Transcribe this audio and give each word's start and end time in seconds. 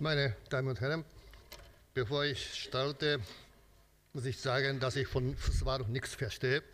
Meine 0.00 0.34
Damen 0.50 0.68
und 0.68 0.80
Herren, 0.80 1.04
bevor 1.94 2.24
ich 2.24 2.64
starte, 2.64 3.20
muss 4.12 4.24
ich 4.24 4.40
sagen, 4.40 4.80
dass 4.80 4.96
ich 4.96 5.06
von 5.06 5.36
Fußball 5.36 5.84
nichts 5.86 6.16
verstehe. 6.16 6.64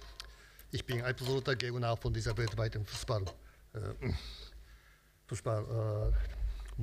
Ich 0.70 0.86
bin 0.86 1.02
absoluter 1.02 1.54
Gegner 1.54 1.98
von 1.98 2.14
dieser 2.14 2.34
weltweiten 2.38 2.86
Fußball, 2.86 3.26
äh, 3.74 4.12
Fußball 5.26 6.12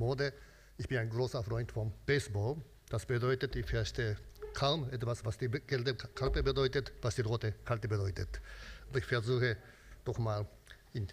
äh. 0.00 0.32
Ich 0.76 0.86
bin 0.86 0.98
ein 0.98 1.10
großer 1.10 1.42
Freund 1.42 1.72
von 1.72 1.92
Baseball. 2.06 2.56
Das 2.88 3.04
bedeutet, 3.04 3.56
ich 3.56 3.66
verstehe 3.66 4.16
kaum 4.54 4.88
etwas, 4.92 5.24
was 5.24 5.38
die 5.38 5.48
gelbe 5.48 5.96
Karte 5.96 6.44
bedeutet, 6.44 6.92
was 7.02 7.16
die 7.16 7.22
rote 7.22 7.50
Karte 7.64 7.88
bedeutet. 7.88 8.40
Aber 8.88 8.98
ich 8.98 9.06
versuche 9.06 9.56
doch 10.04 10.18
mal 10.18 10.46
in, 10.92 11.08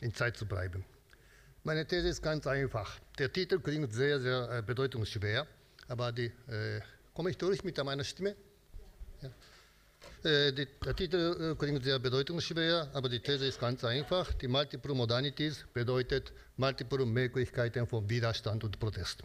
in 0.00 0.12
Zeit 0.12 0.36
zu 0.36 0.46
bleiben. 0.46 0.84
Meine 1.66 1.86
These 1.86 2.08
ist 2.08 2.22
ganz 2.22 2.46
einfach. 2.46 3.00
Der 3.18 3.32
Titel 3.32 3.58
klingt 3.58 3.90
sehr, 3.90 4.20
sehr 4.20 4.50
äh, 4.50 4.60
bedeutungsschwer, 4.60 5.46
aber 5.88 6.12
die, 6.12 6.26
äh, 6.26 6.82
komme 7.14 7.30
ich 7.30 7.38
durch 7.38 7.64
mit 7.64 7.82
meiner 7.82 8.04
Stimme? 8.04 8.36
Ja. 9.22 10.30
Äh, 10.30 10.52
die, 10.52 10.68
der 10.84 10.94
Titel 10.94 11.52
äh, 11.52 11.58
klingt 11.58 11.82
sehr 11.82 11.98
bedeutungsschwer, 11.98 12.90
aber 12.92 13.08
die 13.08 13.18
These 13.18 13.46
ist 13.46 13.58
ganz 13.58 13.82
einfach. 13.82 14.34
Die 14.34 14.46
Multiple 14.46 14.92
Modalities 14.92 15.64
bedeutet 15.72 16.34
multiple 16.58 17.06
Möglichkeiten 17.06 17.86
von 17.86 18.10
Widerstand 18.10 18.62
und 18.62 18.78
Protest. 18.78 19.22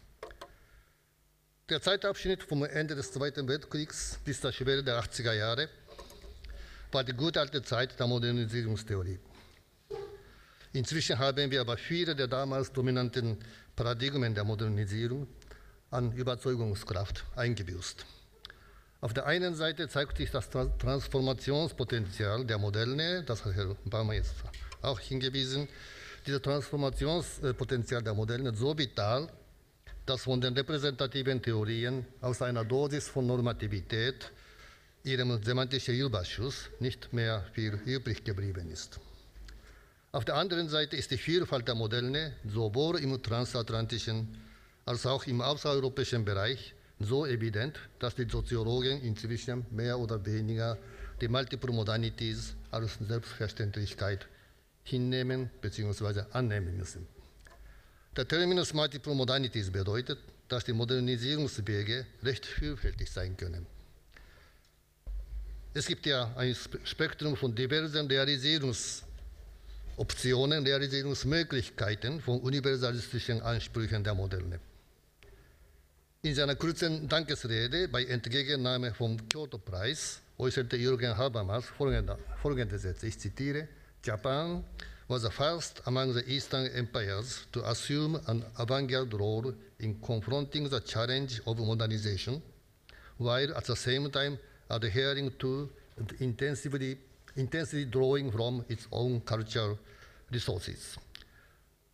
Der 1.67 1.81
Zeitabschnitt 1.81 2.41
vom 2.43 2.63
Ende 2.63 2.95
des 2.95 3.11
Zweiten 3.11 3.49
Weltkriegs 3.49 4.17
bis 4.23 4.39
zur 4.39 4.53
Schwere 4.53 4.81
der 4.81 5.03
80er 5.03 5.33
Jahre 5.33 5.67
war 6.93 7.03
die 7.03 7.11
gute 7.11 7.41
alte 7.41 7.61
Zeit 7.63 7.99
der 7.99 8.07
Modernisierungstheorie. 8.07 9.19
Inzwischen 10.73 11.17
haben 11.17 11.49
wir 11.49 11.61
aber 11.61 11.77
viele 11.77 12.15
der 12.15 12.27
damals 12.27 12.71
dominanten 12.71 13.37
Paradigmen 13.75 14.35
der 14.35 14.43
Modernisierung 14.43 15.27
an 15.89 16.11
Überzeugungskraft 16.11 17.25
eingebüßt. 17.35 18.05
Auf 19.01 19.13
der 19.13 19.25
einen 19.25 19.55
Seite 19.55 19.87
zeigt 19.87 20.17
sich 20.17 20.29
das 20.29 20.49
Transformationspotenzial 20.49 22.45
der 22.45 22.57
Moderne, 22.57 23.23
das 23.23 23.45
hat 23.45 23.55
Herr 23.55 23.75
Baumer 23.85 24.13
jetzt 24.13 24.35
auch 24.81 24.99
hingewiesen, 24.99 25.67
dieses 26.27 26.41
Transformationspotenzial 26.41 28.03
der 28.03 28.13
Moderne 28.13 28.53
so 28.53 28.77
vital, 28.77 29.29
dass 30.05 30.23
von 30.23 30.41
den 30.41 30.53
repräsentativen 30.53 31.41
Theorien 31.41 32.05
aus 32.21 32.41
einer 32.41 32.65
Dosis 32.65 33.07
von 33.07 33.25
Normativität, 33.25 34.31
ihrem 35.03 35.41
semantischen 35.43 35.95
Überschuss, 35.95 36.69
nicht 36.79 37.13
mehr 37.13 37.45
viel 37.53 37.73
übrig 37.85 38.23
geblieben 38.23 38.69
ist. 38.69 38.99
Auf 40.11 40.25
der 40.25 40.35
anderen 40.35 40.69
Seite 40.69 40.95
ist 40.95 41.11
die 41.11 41.17
Vielfalt 41.17 41.67
der 41.67 41.75
Modelle 41.75 42.33
sowohl 42.43 42.99
im 42.99 43.21
transatlantischen 43.21 44.27
als 44.85 45.05
auch 45.05 45.27
im 45.27 45.39
außereuropäischen 45.39 46.25
Bereich 46.25 46.73
so 46.99 47.27
evident, 47.27 47.79
dass 47.99 48.15
die 48.15 48.27
Soziologen 48.27 49.01
inzwischen 49.03 49.67
mehr 49.69 49.99
oder 49.99 50.25
weniger 50.25 50.79
die 51.21 51.27
Multiple 51.27 51.71
Modalities 51.71 52.55
als 52.71 52.97
Selbstverständlichkeit 53.07 54.27
hinnehmen 54.83 55.51
bzw. 55.61 56.23
annehmen 56.31 56.75
müssen. 56.75 57.05
Der 58.15 58.27
Terminus 58.27 58.73
Multiple 58.73 59.13
Modalities 59.13 59.69
bedeutet, 59.69 60.17
dass 60.47 60.63
die 60.63 60.73
Modernisierungswege 60.73 62.07
recht 62.23 62.47
vielfältig 62.47 63.11
sein 63.11 63.37
können. 63.37 63.67
Es 65.75 65.85
gibt 65.85 66.07
ja 66.07 66.33
ein 66.35 66.55
Spektrum 66.83 67.37
von 67.37 67.53
diversen 67.53 68.07
Realisierungs- 68.07 69.03
Optionen, 69.99 70.65
Realisierungsmöglichkeiten 70.65 72.21
von 72.21 72.39
universalistischen 72.39 73.41
Ansprüchen 73.41 74.01
der 74.01 74.15
Moderne. 74.15 74.61
In 76.21 76.33
seiner 76.33 76.55
kurzen 76.55 77.09
Dankesrede 77.09 77.89
bei 77.89 78.05
Entgegennahme 78.05 78.93
vom 78.93 79.17
Kyoto-Preis 79.27 80.21
äußerte 80.37 80.77
Jürgen 80.77 81.17
Habermas 81.17 81.65
folgende, 81.65 82.17
folgende 82.41 82.79
Sätze, 82.79 83.07
ich 83.07 83.19
zitiere, 83.19 83.67
Japan 84.01 84.63
was 85.09 85.23
the 85.23 85.29
first 85.29 85.81
among 85.85 86.13
the 86.13 86.23
Eastern 86.33 86.67
empires 86.67 87.45
to 87.51 87.61
assume 87.65 88.21
an 88.27 88.45
avant-garde 88.55 89.17
role 89.17 89.53
in 89.79 89.99
confronting 90.01 90.69
the 90.69 90.79
challenge 90.79 91.41
of 91.45 91.57
modernization, 91.57 92.41
while 93.17 93.53
at 93.53 93.65
the 93.65 93.75
same 93.75 94.09
time 94.09 94.37
adhering 94.69 95.29
to 95.39 95.69
and 95.97 96.13
intensively 96.21 96.97
intensely 97.35 97.85
drawing 97.85 98.31
from 98.31 98.63
its 98.69 98.87
own 98.91 99.21
cultural 99.21 99.77
resources. 100.31 100.97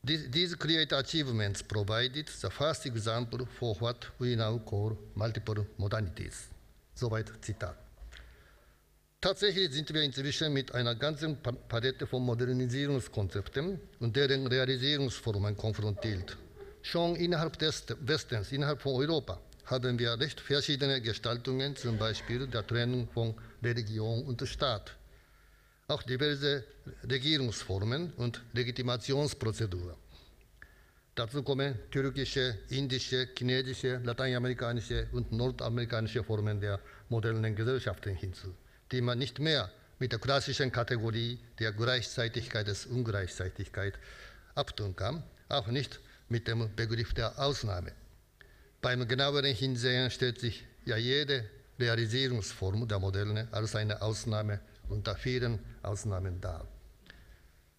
These, 0.03 0.55
create 0.55 0.91
achievements 0.91 1.63
provided 1.63 2.27
the 2.27 2.49
first 2.51 2.85
example 2.85 3.47
for 3.59 3.73
what 3.79 4.05
we 4.19 4.35
now 4.35 4.59
call 4.59 4.95
multiple 5.15 5.65
modalities. 5.79 6.47
Soweit 6.93 7.31
Zitat. 7.41 7.75
Tatsächlich 9.19 9.71
sind 9.71 9.91
wir 9.91 10.03
inzwischen 10.03 10.53
mit 10.53 10.75
einer 10.75 10.93
ganzen 10.93 11.37
Palette 11.67 12.05
von 12.05 12.21
Modernisierungskonzepten 12.23 13.79
und 13.99 14.15
deren 14.15 14.45
Realisierungsformen 14.45 15.57
konfrontiert. 15.57 16.37
Schon 16.83 17.15
innerhalb 17.15 17.57
des 17.57 17.85
Westens, 18.01 18.51
innerhalb 18.51 18.83
von 18.83 18.93
Europa, 18.93 19.39
haben 19.65 19.97
wir 19.97 20.19
recht 20.19 20.39
verschiedene 20.39 21.01
Gestaltungen, 21.01 21.75
zum 21.75 21.97
Beispiel 21.97 22.45
der 22.45 22.67
Trennung 22.67 23.07
von 23.11 23.33
Religion 23.63 24.23
und 24.25 24.47
Staat, 24.47 24.95
auch 25.87 26.01
diverse 26.03 26.63
Regierungsformen 27.07 28.13
und 28.13 28.41
Legitimationsprozeduren. 28.53 29.95
Dazu 31.13 31.43
kommen 31.43 31.75
türkische, 31.91 32.57
indische, 32.69 33.29
chinesische, 33.37 34.01
lateinamerikanische 34.03 35.07
und 35.13 35.31
nordamerikanische 35.31 36.23
Formen 36.23 36.59
der 36.59 36.79
modernen 37.09 37.55
Gesellschaften 37.55 38.15
hinzu, 38.15 38.53
die 38.91 39.01
man 39.01 39.19
nicht 39.19 39.39
mehr 39.39 39.71
mit 39.99 40.11
der 40.11 40.19
klassischen 40.19 40.71
Kategorie 40.71 41.39
der 41.59 41.71
Gleichzeitigkeit 41.71 42.67
des 42.67 42.87
Ungleichzeitigkeit 42.87 43.93
abtun 44.55 44.95
kann, 44.95 45.23
auch 45.49 45.67
nicht 45.67 45.99
mit 46.27 46.47
dem 46.47 46.75
Begriff 46.75 47.13
der 47.13 47.39
Ausnahme. 47.39 47.93
Beim 48.81 49.07
genaueren 49.07 49.55
Hinsehen 49.55 50.09
stellt 50.11 50.39
sich 50.39 50.65
ja 50.83 50.97
jede 50.97 51.47
Realisierungsform 51.79 52.87
der 52.87 52.99
Moderne 52.99 53.47
als 53.51 53.75
eine 53.75 54.01
Ausnahme 54.01 54.59
unter 54.89 55.15
vielen 55.15 55.59
Ausnahmen 55.81 56.41
dar. 56.41 56.67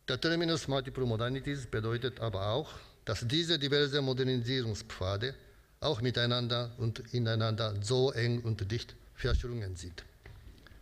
Der 0.08 0.20
Terminus 0.20 0.68
Multiple 0.68 1.04
Modernities 1.04 1.66
bedeutet 1.66 2.20
aber 2.20 2.48
auch, 2.48 2.70
dass 3.04 3.26
diese 3.26 3.58
diversen 3.58 4.04
Modernisierungspfade 4.04 5.34
auch 5.80 6.00
miteinander 6.00 6.72
und 6.78 7.00
ineinander 7.12 7.74
so 7.82 8.12
eng 8.12 8.40
und 8.42 8.70
dicht 8.70 8.94
verschlungen 9.14 9.76
sind. 9.76 10.04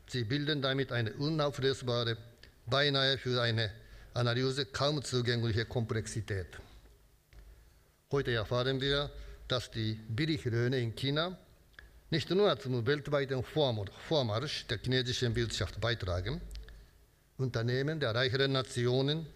Sie 0.07 0.25
bilden 0.25 0.63
damit 0.63 0.93
eine 0.93 1.13
unauflösbare, 1.15 2.17
beinahe 2.67 3.19
für 3.19 3.41
eine 3.41 3.71
Analyse 4.15 4.67
kaum 4.67 5.03
zugängliche 5.03 5.65
Komplexität. 5.65 6.47
Heute 8.13 8.33
erfahren 8.33 8.81
wir, 8.81 9.11
dass 9.49 9.71
die 9.71 9.95
Billiglöhne 10.09 10.79
in 10.79 10.95
China 10.95 11.37
nicht 12.15 12.31
nur 12.31 12.57
zum 12.61 12.87
weltweiten 12.87 13.43
Vormarsch 13.43 14.69
der 14.69 14.79
chinesischen 14.79 15.35
Wirtschaft 15.35 15.81
beitragen, 15.81 16.41
Unternehmen 17.39 17.99
der 17.99 18.15
reicheren 18.15 18.53
Nationen 18.53 19.27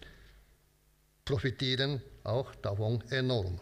profitieren 1.24 2.00
auch 2.22 2.54
davon 2.54 3.02
enorm. 3.10 3.58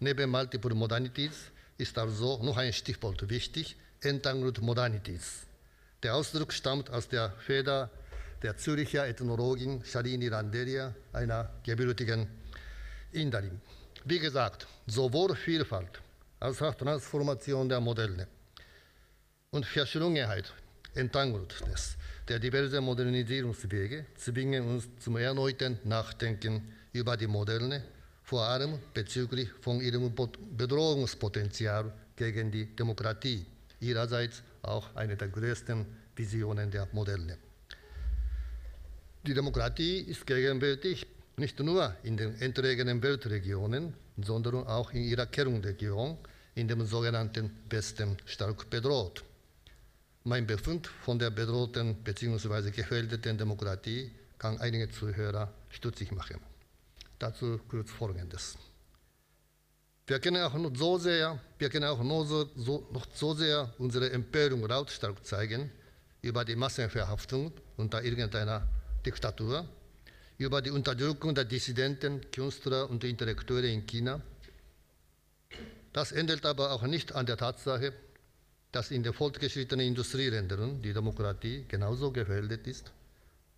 Neben 0.00 0.28
Multiple 0.28 0.74
Modalities 0.74 1.50
ist 1.78 1.96
also 1.96 2.42
noch 2.42 2.58
ein 2.58 2.74
Stichwort 2.74 3.26
wichtig, 3.30 3.74
Entangled 4.02 4.60
Modalities. 4.60 5.46
Der 6.02 6.14
Ausdruck 6.14 6.52
stammt 6.52 6.90
aus 6.90 7.08
der 7.08 7.30
Feder 7.46 7.88
der 8.42 8.54
Züricher 8.58 9.08
Ethnologin 9.08 9.82
Shalini 9.82 10.28
Randeria, 10.28 10.94
einer 11.14 11.48
gebürtigen 11.64 12.28
Inderin. 13.12 13.62
Wie 14.04 14.18
gesagt, 14.18 14.66
sowohl 14.86 15.34
Vielfalt 15.34 16.02
als 16.40 16.62
auch 16.62 16.74
Transformation 16.74 17.68
der 17.68 17.80
Modelle. 17.80 18.26
Und 19.50 19.66
Verschlungenheit, 19.66 20.52
Entangeltness 20.94 21.96
der 22.28 22.38
diversen 22.38 22.84
Modernisierungswege 22.84 24.06
zwingen 24.16 24.64
uns 24.68 24.88
zum 25.00 25.16
erneuten 25.16 25.78
Nachdenken 25.84 26.72
über 26.92 27.16
die 27.16 27.26
Modelle, 27.26 27.82
vor 28.22 28.44
allem 28.44 28.78
bezüglich 28.94 29.48
von 29.60 29.80
ihrem 29.80 30.14
Bedrohungspotenzial 30.56 31.92
gegen 32.14 32.50
die 32.52 32.66
Demokratie, 32.76 33.44
ihrerseits 33.80 34.42
auch 34.62 34.94
eine 34.94 35.16
der 35.16 35.28
größten 35.28 35.84
Visionen 36.14 36.70
der 36.70 36.86
Modelle. 36.92 37.36
Die 39.26 39.34
Demokratie 39.34 39.98
ist 40.00 40.26
gegenwärtig 40.26 41.06
nicht 41.40 41.58
nur 41.58 41.94
in 42.04 42.16
den 42.16 42.40
entlegenen 42.40 43.02
Weltregionen, 43.02 43.94
sondern 44.22 44.66
auch 44.66 44.92
in 44.92 45.02
ihrer 45.02 45.26
Kernregion 45.26 46.18
in 46.54 46.68
dem 46.68 46.84
sogenannten 46.86 47.50
Westen 47.68 48.16
stark 48.26 48.68
bedroht. 48.70 49.24
Mein 50.24 50.46
Befund 50.46 50.86
von 50.86 51.18
der 51.18 51.30
bedrohten 51.30 51.94
bzw. 52.04 52.70
gefährdeten 52.70 53.38
Demokratie 53.38 54.10
kann 54.38 54.58
einige 54.60 54.90
Zuhörer 54.90 55.52
stutzig 55.70 56.12
machen. 56.12 56.38
Dazu 57.18 57.58
kurz 57.68 57.90
Folgendes. 57.90 58.56
Wir 60.06 60.18
können 60.18 60.42
auch 60.42 60.54
noch 60.54 60.76
so 60.76 60.98
sehr, 60.98 61.38
wir 61.58 61.70
können 61.70 61.84
auch 61.84 62.02
noch 62.02 62.24
so, 62.24 62.48
so, 62.56 62.86
noch 62.92 63.06
so 63.14 63.32
sehr 63.34 63.72
unsere 63.78 64.10
Empörung 64.10 64.66
lautstark 64.66 65.24
zeigen 65.24 65.70
über 66.20 66.44
die 66.44 66.56
Massenverhaftung 66.56 67.52
unter 67.76 68.02
irgendeiner 68.02 68.66
Diktatur, 69.06 69.66
über 70.40 70.62
die 70.62 70.70
Unterdrückung 70.70 71.34
der 71.34 71.44
Dissidenten, 71.44 72.22
Künstler 72.30 72.88
und 72.88 73.04
Intellektuelle 73.04 73.68
in 73.68 73.84
China. 73.84 74.22
Das 75.92 76.12
ändert 76.12 76.46
aber 76.46 76.72
auch 76.72 76.82
nicht 76.82 77.14
an 77.14 77.26
der 77.26 77.36
Tatsache, 77.36 77.92
dass 78.72 78.90
in 78.90 79.02
den 79.02 79.12
fortgeschrittenen 79.12 79.86
Industrieländern 79.86 80.80
die 80.80 80.94
Demokratie 80.94 81.66
genauso 81.68 82.10
gefährdet 82.10 82.66
ist, 82.66 82.90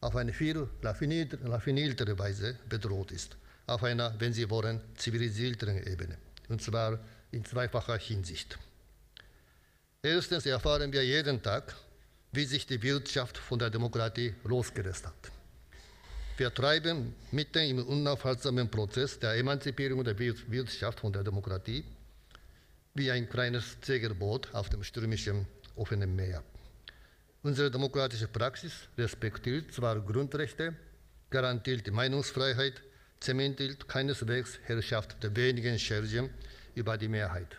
auf 0.01 0.17
eine 0.17 0.33
viel 0.33 0.67
raffiniertere 0.83 2.19
Weise 2.19 2.59
bedroht 2.69 3.13
ist, 3.13 3.37
auf 3.69 3.85
einer, 3.85 4.19
wenn 4.19 4.33
Sie 4.33 4.51
wollen, 4.51 4.81
zivilisierteren 4.97 5.87
Ebene 5.87 6.19
und 6.49 6.61
zwar 6.63 6.99
in 7.31 7.45
zweifacher 7.45 7.97
Hinsicht. 7.97 8.59
Erstens 10.03 10.47
erfahren 10.47 10.93
wir 10.93 11.05
jeden 11.05 11.41
Tag, 11.41 11.77
wie 12.33 12.45
sich 12.45 12.67
die 12.67 12.83
Wirtschaft 12.83 13.39
von 13.39 13.61
der 13.61 13.71
Demokratie 13.71 14.35
losgelöst 14.43 15.07
hat. 15.07 15.42
Wir 16.39 16.53
treiben 16.53 17.15
mitten 17.31 17.63
im 17.63 17.87
unaufhaltsamen 17.87 18.71
Prozess 18.71 19.19
der 19.19 19.35
Emanzipierung 19.35 20.03
der 20.03 20.19
Wirtschaft 20.19 21.01
von 21.01 21.13
der 21.13 21.23
Demokratie 21.23 21.85
wie 22.95 23.11
ein 23.11 23.29
kleines 23.29 23.77
Segelboot 23.83 24.55
auf 24.55 24.71
dem 24.71 24.83
stürmischen 24.83 25.47
offenen 25.77 26.17
Meer. 26.17 26.43
Unsere 27.43 27.71
demokratische 27.71 28.29
Praxis 28.29 28.73
respektiert 28.97 29.73
zwar 29.73 30.01
Grundrechte, 30.01 30.75
garantiert 31.29 31.87
die 31.87 31.91
Meinungsfreiheit, 31.91 32.81
zementiert 33.21 33.87
keineswegs 33.87 34.59
Herrschaft 34.65 35.23
der 35.23 35.37
wenigen 35.37 35.79
Schergen 35.79 36.31
über 36.75 36.97
die 36.97 37.09
Mehrheit. 37.09 37.59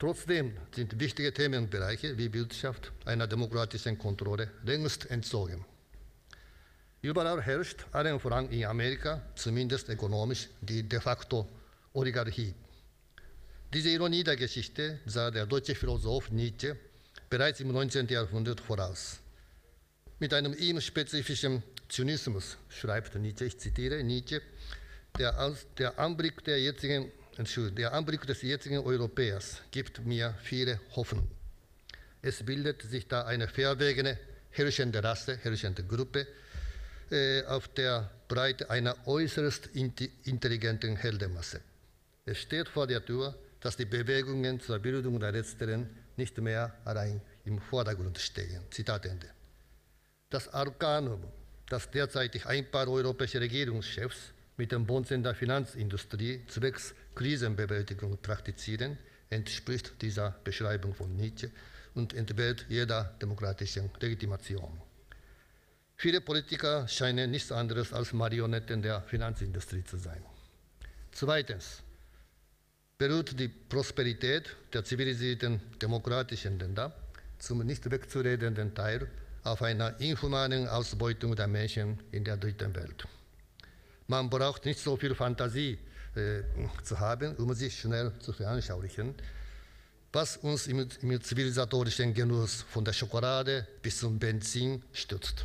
Trotzdem 0.00 0.56
sind 0.74 0.98
wichtige 0.98 1.32
Themenbereiche 1.32 2.18
wie 2.18 2.32
Wirtschaft 2.32 2.92
einer 3.04 3.28
demokratischen 3.28 3.98
Kontrolle 3.98 4.50
längst 4.64 5.08
entzogen. 5.10 5.64
Überall 7.04 7.42
herrscht, 7.42 7.84
allen 7.92 8.18
voran 8.18 8.48
in 8.48 8.64
Amerika, 8.64 9.20
zumindest 9.34 9.90
ökonomisch, 9.90 10.48
die 10.62 10.82
de 10.82 11.00
facto 11.00 11.46
Oligarchie. 11.92 12.54
Diese 13.74 13.90
Ironie 13.90 14.24
der 14.24 14.36
Geschichte 14.36 15.00
sah 15.04 15.30
der 15.30 15.44
deutsche 15.44 15.74
Philosoph 15.74 16.30
Nietzsche 16.30 16.78
bereits 17.28 17.60
im 17.60 17.72
19. 17.72 18.08
Jahrhundert 18.08 18.58
voraus. 18.58 19.20
Mit 20.18 20.32
einem 20.32 20.54
ihm 20.54 20.80
spezifischen 20.80 21.62
Zynismus 21.90 22.56
schreibt 22.70 23.14
Nietzsche, 23.16 23.44
ich 23.44 23.58
zitiere 23.58 24.02
Nietzsche, 24.02 24.40
der, 25.18 25.54
der, 25.76 25.98
Anblick 25.98 26.42
der, 26.44 26.58
jetzigen, 26.58 27.12
der 27.76 27.92
Anblick 27.92 28.26
des 28.26 28.40
jetzigen 28.40 28.78
Europäers 28.78 29.60
gibt 29.72 30.06
mir 30.06 30.34
viele 30.42 30.80
Hoffnung. 30.96 31.28
Es 32.22 32.42
bildet 32.42 32.80
sich 32.80 33.06
da 33.06 33.26
eine 33.26 33.46
verwegene, 33.46 34.18
herrschende 34.52 35.04
Rasse, 35.04 35.36
herrschende 35.42 35.84
Gruppe 35.84 36.26
auf 37.48 37.68
der 37.68 38.10
Breite 38.28 38.70
einer 38.70 38.96
äußerst 39.06 39.68
intelligenten 40.24 40.96
Heldenmasse. 40.96 41.60
Es 42.24 42.38
steht 42.38 42.68
vor 42.68 42.86
der 42.86 43.04
Tür, 43.04 43.34
dass 43.60 43.76
die 43.76 43.84
Bewegungen 43.84 44.60
zur 44.60 44.78
Bildung 44.78 45.20
der 45.20 45.32
Letzteren 45.32 45.88
nicht 46.16 46.38
mehr 46.38 46.74
allein 46.84 47.20
im 47.44 47.58
Vordergrund 47.60 48.18
stehen. 48.18 48.62
Zitat 48.70 49.06
Ende. 49.06 49.28
Das 50.30 50.48
Arkanum, 50.52 51.22
das 51.68 51.90
derzeitig 51.90 52.46
ein 52.46 52.70
paar 52.70 52.88
europäische 52.88 53.40
Regierungschefs 53.40 54.32
mit 54.56 54.72
dem 54.72 54.86
Bonzen 54.86 55.22
der 55.22 55.34
Finanzindustrie 55.34 56.44
zwecks 56.46 56.94
Krisenbewältigung 57.14 58.18
praktizieren, 58.18 58.98
entspricht 59.30 60.00
dieser 60.00 60.30
Beschreibung 60.44 60.94
von 60.94 61.14
Nietzsche 61.16 61.50
und 61.94 62.14
entbehrt 62.14 62.66
jeder 62.68 63.14
demokratischen 63.20 63.90
Legitimation. 64.00 64.80
Viele 65.96 66.20
Politiker 66.20 66.86
scheinen 66.88 67.30
nichts 67.30 67.52
anderes 67.52 67.92
als 67.92 68.12
Marionetten 68.12 68.82
der 68.82 69.02
Finanzindustrie 69.02 69.84
zu 69.84 69.96
sein. 69.96 70.22
Zweitens 71.12 71.82
beruht 72.98 73.38
die 73.38 73.48
Prosperität 73.48 74.56
der 74.72 74.84
zivilisierten 74.84 75.60
demokratischen 75.80 76.58
Länder 76.58 76.94
zum 77.38 77.64
nicht 77.64 77.90
wegzuredenden 77.90 78.74
Teil 78.74 79.08
auf 79.44 79.62
einer 79.62 80.00
inhumanen 80.00 80.68
Ausbeutung 80.68 81.36
der 81.36 81.46
Menschen 81.46 81.98
in 82.12 82.24
der 82.24 82.36
dritten 82.36 82.74
Welt. 82.74 83.06
Man 84.06 84.30
braucht 84.30 84.64
nicht 84.64 84.80
so 84.80 84.96
viel 84.96 85.14
Fantasie 85.14 85.78
äh, 86.14 86.42
zu 86.82 86.98
haben, 86.98 87.36
um 87.36 87.52
sich 87.54 87.78
schnell 87.78 88.12
zu 88.20 88.32
veranschaulichen, 88.32 89.14
was 90.12 90.36
uns 90.38 90.66
im, 90.66 90.88
im 91.02 91.20
zivilisatorischen 91.20 92.14
Genuss 92.14 92.62
von 92.70 92.84
der 92.84 92.92
Schokolade 92.92 93.66
bis 93.82 93.98
zum 93.98 94.18
Benzin 94.18 94.82
stützt. 94.92 95.44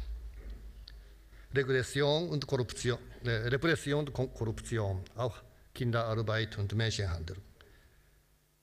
Regression 1.56 2.30
und 2.30 2.46
Korruption, 2.46 3.00
äh, 3.24 3.30
Repression 3.30 4.08
und 4.08 4.14
Korruption, 4.14 5.04
auch 5.16 5.42
Kinderarbeit 5.74 6.58
und 6.58 6.76
Menschenhandel. 6.76 7.38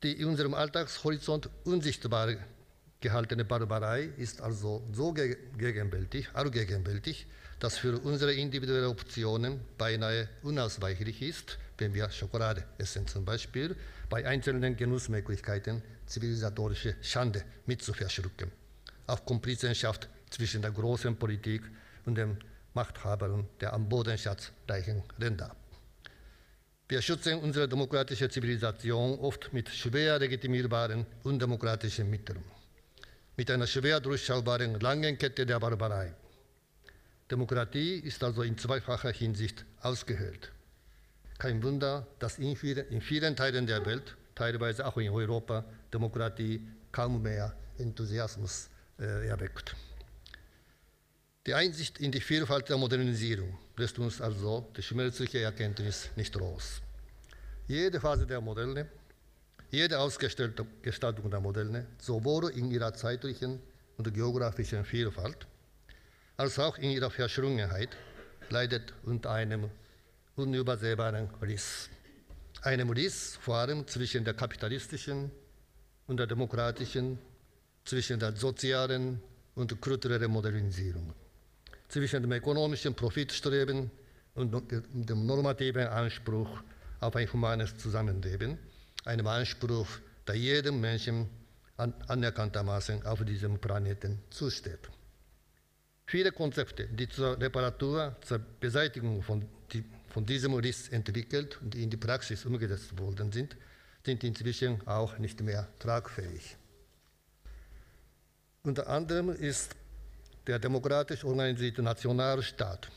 Die 0.02 0.12
in 0.20 0.28
unserem 0.28 0.54
Alltagshorizont 0.54 1.50
unsichtbar 1.64 2.34
gehaltene 3.00 3.44
Barbarei 3.44 4.10
ist 4.16 4.40
also 4.40 4.86
so 4.92 5.12
gegenwältig, 5.12 6.28
allgegenwältig, 6.34 7.26
dass 7.58 7.78
für 7.78 7.98
unsere 7.98 8.34
individuellen 8.34 8.90
Optionen 8.90 9.60
beinahe 9.78 10.28
unausweichlich 10.42 11.22
ist, 11.22 11.58
wenn 11.78 11.94
wir 11.94 12.10
Schokolade 12.10 12.64
essen 12.78 13.06
zum 13.06 13.24
Beispiel, 13.24 13.74
bei 14.08 14.26
einzelnen 14.26 14.76
Genussmöglichkeiten 14.76 15.82
zivilisatorische 16.06 16.96
Schande 17.02 17.42
mitzuverschlucken. 17.66 18.52
Auch 19.06 19.24
Komplizenschaft 19.24 20.08
zwischen 20.30 20.62
der 20.62 20.70
großen 20.70 21.16
Politik 21.16 21.62
und 22.04 22.16
den 22.16 22.38
Machthabern 22.76 23.48
der 23.60 23.72
am 23.72 23.88
Bodenschatz 23.88 24.52
reichen 24.68 25.02
Länder. 25.16 25.56
Wir 26.88 27.00
schützen 27.02 27.40
unsere 27.40 27.66
demokratische 27.66 28.28
Zivilisation 28.28 29.18
oft 29.18 29.52
mit 29.52 29.68
schwer 29.70 30.18
legitimierbaren 30.20 31.06
undemokratischen 31.24 32.08
Mitteln, 32.08 32.44
mit 33.36 33.50
einer 33.50 33.66
schwer 33.66 33.98
durchschaubaren 33.98 34.78
langen 34.78 35.18
Kette 35.18 35.44
der 35.46 35.58
Barbarei. 35.58 36.14
Demokratie 37.30 37.94
ist 38.10 38.22
also 38.22 38.42
in 38.42 38.56
zweifacher 38.56 39.10
Hinsicht 39.10 39.64
ausgehöhlt. 39.80 40.52
Kein 41.38 41.62
Wunder, 41.62 42.06
dass 42.18 42.38
in 42.38 42.54
vielen, 42.56 42.86
in 42.88 43.00
vielen 43.00 43.34
Teilen 43.34 43.66
der 43.66 43.84
Welt, 43.84 44.16
teilweise 44.34 44.86
auch 44.86 44.98
in 44.98 45.10
Europa, 45.10 45.64
Demokratie 45.92 46.60
kaum 46.92 47.22
mehr 47.22 47.52
Enthusiasmus 47.78 48.68
äh, 48.98 49.26
erweckt. 49.28 49.74
Die 51.46 51.54
Einsicht 51.54 51.98
in 51.98 52.10
die 52.10 52.20
Vielfalt 52.20 52.68
der 52.68 52.76
Modernisierung 52.76 53.56
lässt 53.76 54.00
uns 54.00 54.20
also 54.20 54.66
die 54.76 54.82
schmerzliche 54.82 55.38
Erkenntnis 55.42 56.10
nicht 56.16 56.34
los. 56.34 56.82
Jede 57.68 58.00
Phase 58.00 58.26
der 58.26 58.40
Moderne, 58.40 58.88
jede 59.70 60.00
Ausgestaltung 60.00 61.30
der 61.30 61.40
Moderne, 61.40 61.86
sowohl 61.98 62.50
in 62.50 62.72
ihrer 62.72 62.92
zeitlichen 62.94 63.60
und 63.96 64.12
geografischen 64.12 64.84
Vielfalt, 64.84 65.46
als 66.36 66.58
auch 66.58 66.78
in 66.78 66.90
ihrer 66.90 67.10
Verschlungenheit 67.10 67.90
leidet 68.50 68.92
unter 69.04 69.30
einem 69.30 69.70
unübersehbaren 70.34 71.30
Riss. 71.42 71.88
Einem 72.62 72.90
Riss 72.90 73.38
vor 73.40 73.58
allem 73.58 73.86
zwischen 73.86 74.24
der 74.24 74.34
kapitalistischen 74.34 75.30
und 76.08 76.16
der 76.16 76.26
demokratischen, 76.26 77.20
zwischen 77.84 78.18
der 78.18 78.34
sozialen 78.34 79.22
und 79.54 79.80
kulturellen 79.80 80.32
Modernisierung 80.32 81.14
zwischen 81.88 82.22
dem 82.22 82.32
ökonomischen 82.32 82.94
Profitstreben 82.94 83.90
und 84.34 84.52
dem 84.92 85.26
normativen 85.26 85.86
Anspruch 85.86 86.62
auf 87.00 87.16
ein 87.16 87.32
humanes 87.32 87.76
Zusammenleben, 87.76 88.58
einem 89.04 89.26
Anspruch, 89.26 89.88
der 90.26 90.34
jedem 90.34 90.80
Menschen 90.80 91.28
anerkanntermaßen 91.76 93.04
auf 93.06 93.24
diesem 93.24 93.58
Planeten 93.58 94.18
zusteht. 94.30 94.90
Viele 96.06 96.32
Konzepte, 96.32 96.86
die 96.86 97.08
zur 97.08 97.38
Reparatur, 97.40 98.16
zur 98.22 98.38
Beseitigung 98.38 99.22
von, 99.22 99.44
die, 99.72 99.84
von 100.08 100.24
diesem 100.24 100.54
Riss 100.54 100.88
entwickelt 100.88 101.60
und 101.60 101.74
in 101.74 101.90
die 101.90 101.96
Praxis 101.96 102.44
umgesetzt 102.44 102.96
worden 102.98 103.32
sind, 103.32 103.56
sind 104.04 104.22
inzwischen 104.22 104.86
auch 104.86 105.18
nicht 105.18 105.40
mehr 105.42 105.68
tragfähig. 105.80 106.56
Unter 108.62 108.88
anderem 108.88 109.30
ist 109.30 109.74
der 110.46 110.58
demokratisch 110.58 111.24
organisierte 111.24 111.82
Nationalstaat 111.82 112.88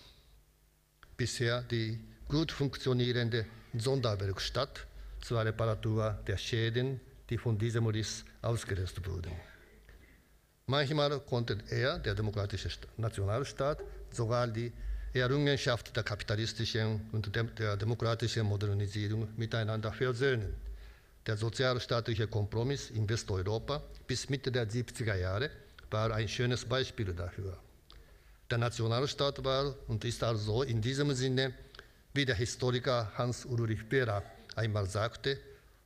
bisher 1.18 1.62
die 1.64 2.00
gut 2.28 2.52
funktionierende 2.52 3.46
Sonderwerkstatt 3.74 4.86
zur 5.22 5.44
Reparatur 5.44 6.18
der 6.28 6.38
Schäden, 6.38 7.02
die 7.30 7.38
von 7.38 7.58
diesem 7.58 7.88
Riss 7.88 8.24
ausgelöst 8.42 9.06
wurden. 9.06 9.32
Manchmal 10.68 11.20
konnte 11.20 11.58
er, 11.70 12.00
der 12.00 12.16
demokratische 12.16 12.70
Nationalstaat, 12.98 13.80
sogar 14.12 14.48
die 14.48 14.72
Errungenschaft 15.14 15.96
der 15.96 16.04
kapitalistischen 16.04 17.10
und 17.12 17.36
der 17.36 17.76
demokratischen 17.76 18.46
Modernisierung 18.46 19.28
miteinander 19.36 19.92
versöhnen. 19.92 20.54
Der 21.26 21.36
sozialstaatliche 21.36 22.28
Kompromiss 22.28 22.92
in 22.92 23.10
Westeuropa 23.10 23.82
bis 24.08 24.30
Mitte 24.30 24.52
der 24.52 24.70
70er 24.70 25.16
Jahre 25.16 25.50
war 25.92 26.14
ein 26.14 26.28
schönes 26.28 26.66
Beispiel 26.66 27.14
dafür. 27.14 27.58
Der 28.50 28.58
Nationalstaat 28.58 29.44
war 29.44 29.76
und 29.88 30.04
ist 30.06 30.24
also 30.24 30.64
in 30.64 30.82
diesem 30.82 31.14
Sinne, 31.14 31.54
wie 32.14 32.26
der 32.26 32.36
Historiker 32.36 33.12
Hans-Ulrich 33.16 33.88
Behrer 33.88 34.24
einmal 34.56 34.88
sagte, 34.88 35.40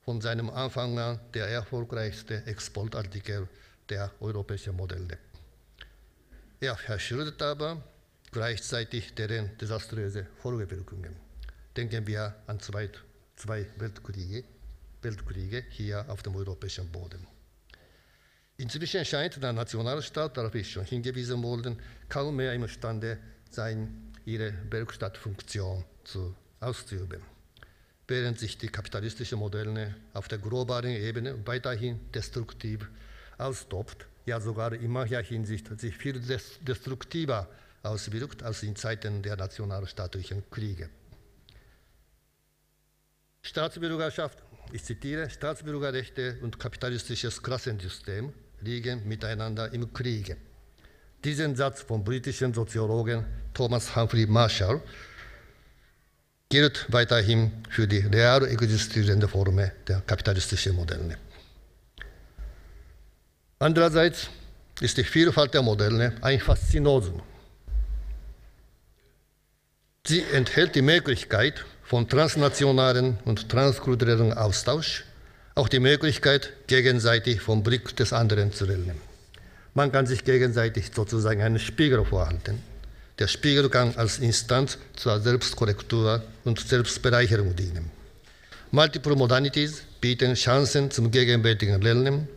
von 0.05 0.21
seinem 0.21 0.49
Anfang 0.49 0.97
an 0.97 1.19
der 1.33 1.47
erfolgreichste 1.47 2.45
Exportartikel 2.45 3.47
der 3.89 4.11
europäischen 4.19 4.75
Modelle. 4.75 5.17
Er 6.59 6.75
verschuldet 6.77 7.41
aber 7.41 7.81
gleichzeitig 8.31 9.13
deren 9.13 9.57
desaströse 9.57 10.27
Folgewirkungen. 10.41 11.15
Denken 11.75 12.07
wir 12.07 12.35
an 12.47 12.59
zwei, 12.59 12.89
zwei 13.35 13.65
Weltkriege, 13.77 14.43
Weltkriege 15.01 15.63
hier 15.69 16.05
auf 16.07 16.23
dem 16.23 16.35
europäischen 16.35 16.89
Boden. 16.91 17.27
Inzwischen 18.57 19.03
scheint 19.03 19.41
der 19.41 19.51
Nationalstaat, 19.51 20.37
darauf 20.37 20.53
ist 20.53 20.69
schon 20.69 20.85
hingewiesen 20.85 21.41
worden, 21.41 21.81
kaum 22.07 22.35
mehr 22.35 22.53
imstande 22.53 23.17
sein, 23.49 24.13
ihre 24.25 24.53
Werkstattfunktion 24.69 25.83
zu, 26.03 26.35
auszuüben. 26.59 27.21
Während 28.07 28.37
sich 28.37 28.57
die 28.57 28.67
kapitalistischen 28.67 29.39
Modelle 29.39 29.95
auf 30.13 30.27
der 30.27 30.37
globalen 30.37 30.91
Ebene 30.91 31.35
weiterhin 31.45 31.99
destruktiv 32.11 32.87
austopft, 33.37 34.05
ja 34.25 34.39
sogar 34.39 34.73
in 34.73 34.91
mancher 34.91 35.21
Hinsicht 35.21 35.67
sich 35.79 35.97
viel 35.97 36.21
destruktiver 36.61 37.49
auswirkt 37.81 38.43
als 38.43 38.63
in 38.63 38.75
Zeiten 38.75 39.23
der 39.23 39.35
nationalstaatlichen 39.35 40.43
Kriege. 40.51 40.89
Staatsbürgerschaft, 43.41 44.41
ich 44.71 44.83
zitiere, 44.83 45.29
Staatsbürgerrechte 45.29 46.37
und 46.41 46.59
kapitalistisches 46.59 47.41
Klassensystem 47.41 48.31
liegen 48.63 49.07
miteinander 49.07 49.71
im 49.73 49.91
Kriege. 49.93 50.37
Diesen 51.23 51.55
Satz 51.55 51.81
vom 51.81 52.03
britischen 52.03 52.53
Soziologen 52.53 53.25
Thomas 53.53 53.95
Humphrey 53.95 54.25
Marshall 54.25 54.81
gilt 56.49 56.85
weiterhin 56.89 57.51
für 57.69 57.87
die 57.87 57.99
real 57.99 58.45
existierende 58.47 59.27
Form 59.27 59.57
der 59.87 60.01
kapitalistischen 60.01 60.75
Modelle. 60.75 61.17
Andererseits 63.59 64.29
ist 64.81 64.97
die 64.97 65.03
Vielfalt 65.03 65.53
der 65.53 65.61
Modelle 65.61 66.13
ein 66.21 66.39
Faszinosum. 66.39 67.21
Sie 70.05 70.21
enthält 70.33 70.75
die 70.75 70.81
Möglichkeit 70.81 71.65
von 71.83 72.09
transnationalen 72.09 73.17
und 73.23 73.47
transkulturellen 73.49 74.33
Austausch, 74.33 75.05
auch 75.55 75.69
die 75.69 75.79
Möglichkeit, 75.79 76.51
gegenseitig 76.67 77.41
vom 77.41 77.63
Blick 77.63 77.95
des 77.95 78.13
anderen 78.13 78.51
zu 78.51 78.65
lernen. 78.65 78.99
Man 79.73 79.91
kann 79.91 80.05
sich 80.05 80.23
gegenseitig 80.23 80.91
sozusagen 80.93 81.41
einen 81.41 81.59
Spiegel 81.59 82.05
vorhalten. 82.05 82.61
Der 83.19 83.27
Spiegel 83.27 83.69
kann 83.69 83.95
als 83.95 84.19
Instanz 84.19 84.77
zur 84.95 85.19
Selbstkorrektur 85.19 86.23
und 86.45 86.59
Selbstbereicherung 86.59 87.55
dienen. 87.55 87.91
Multiple 88.71 89.15
Modalities 89.15 89.83
bieten 90.01 90.33
Chancen 90.33 90.89
zum 90.89 91.11
gegenwärtigen 91.11 91.81
Lernen, 91.81 92.27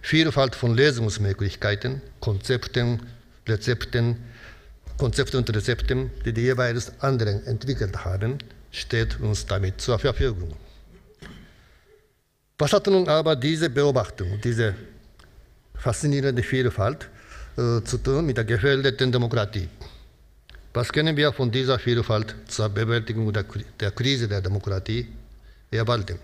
Vielfalt 0.00 0.54
von 0.54 0.74
Lesungsmöglichkeiten, 0.74 2.02
Konzepten, 2.20 3.00
Rezepten, 3.46 4.16
Konzepte 4.98 5.38
und 5.38 5.54
Rezepten, 5.54 6.10
die 6.24 6.32
die 6.32 6.42
jeweils 6.42 6.92
anderen 7.00 7.46
entwickelt 7.46 8.04
haben, 8.04 8.38
steht 8.70 9.20
uns 9.20 9.46
damit 9.46 9.80
zur 9.80 9.98
Verfügung. 9.98 10.54
Was 12.56 12.72
hat 12.72 12.86
nun 12.86 13.08
aber 13.08 13.34
diese 13.34 13.68
Beobachtung, 13.68 14.40
diese 14.42 14.74
faszinierende 15.74 16.42
Vielfalt 16.42 17.08
äh, 17.56 17.82
zu 17.82 17.98
tun 17.98 18.24
mit 18.26 18.36
der 18.36 18.44
gefährdeten 18.44 19.10
Demokratie? 19.10 19.68
Was 20.72 20.92
können 20.92 21.16
wir 21.16 21.32
von 21.32 21.50
dieser 21.50 21.80
Vielfalt 21.80 22.36
zur 22.46 22.68
Bewältigung 22.68 23.32
der, 23.32 23.44
der 23.80 23.90
Krise 23.90 24.28
der 24.28 24.40
Demokratie 24.40 25.08
erwarten? 25.72 26.18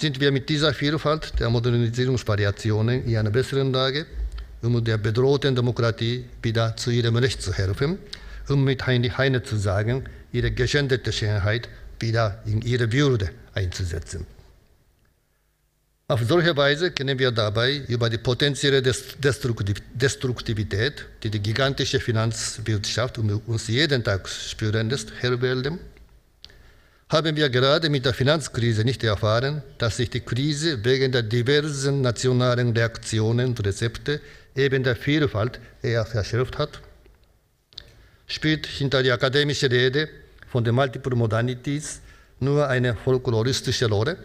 Sind 0.00 0.18
wir 0.18 0.32
mit 0.32 0.48
dieser 0.48 0.72
Vielfalt 0.72 1.38
der 1.40 1.50
Modernisierungsvariationen 1.50 3.04
in 3.04 3.18
einer 3.18 3.30
besseren 3.30 3.74
Lage, 3.74 4.06
um 4.62 4.82
der 4.82 4.96
bedrohten 4.96 5.54
Demokratie 5.54 6.24
wieder 6.42 6.74
zu 6.74 6.90
ihrem 6.90 7.16
Recht 7.16 7.42
zu 7.42 7.52
helfen, 7.52 7.98
um 8.48 8.64
mit 8.64 8.86
Heinrich 8.86 9.18
Heine 9.18 9.42
zu 9.42 9.56
sagen, 9.56 10.04
ihre 10.32 10.50
geschändete 10.52 11.12
Schönheit 11.12 11.68
wieder 12.00 12.42
in 12.46 12.62
ihre 12.62 12.90
Würde 12.92 13.30
einzusetzen. 13.52 14.26
Auf 16.08 16.22
solche 16.22 16.56
Weise 16.56 16.92
können 16.92 17.18
wir 17.18 17.32
dabei 17.32 17.78
über 17.88 18.08
die 18.08 18.18
potenzielle 18.18 18.80
Destruktivität, 18.80 21.04
die 21.24 21.30
die 21.30 21.42
gigantische 21.42 21.98
Finanzwirtschaft 21.98 23.18
uns 23.18 23.66
jeden 23.66 24.04
Tag 24.04 24.28
spüren 24.28 24.88
lässt, 24.88 25.12
Herr 25.18 25.42
werden. 25.42 25.80
Haben 27.08 27.34
wir 27.34 27.50
gerade 27.50 27.90
mit 27.90 28.04
der 28.04 28.14
Finanzkrise 28.14 28.84
nicht 28.84 29.02
erfahren, 29.02 29.64
dass 29.78 29.96
sich 29.96 30.08
die 30.08 30.20
Krise 30.20 30.84
wegen 30.84 31.10
der 31.10 31.24
diversen 31.24 32.02
nationalen 32.02 32.70
Reaktionen 32.70 33.48
und 33.48 33.66
Rezepte 33.66 34.20
eben 34.54 34.84
der 34.84 34.94
Vielfalt 34.94 35.58
eher 35.82 36.06
verschärft 36.06 36.56
hat? 36.56 36.82
Spielt 38.28 38.68
hinter 38.68 39.02
die 39.02 39.10
akademische 39.10 39.68
Rede 39.68 40.08
von 40.46 40.62
den 40.62 40.76
Multiple 40.76 41.16
Modalities 41.16 42.00
nur 42.38 42.68
eine 42.68 42.94
folkloristische 42.94 43.88
Rolle? 43.88 44.16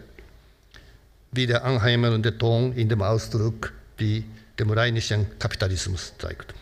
Wie 1.32 1.46
der 1.46 1.64
anheimelnde 1.64 2.36
Ton 2.36 2.72
in 2.74 2.88
dem 2.88 3.02
Ausdruck 3.02 3.72
wie 3.96 4.24
dem 4.58 4.70
rheinischen 4.70 5.26
Kapitalismus 5.38 6.12
zeigt. 6.18 6.54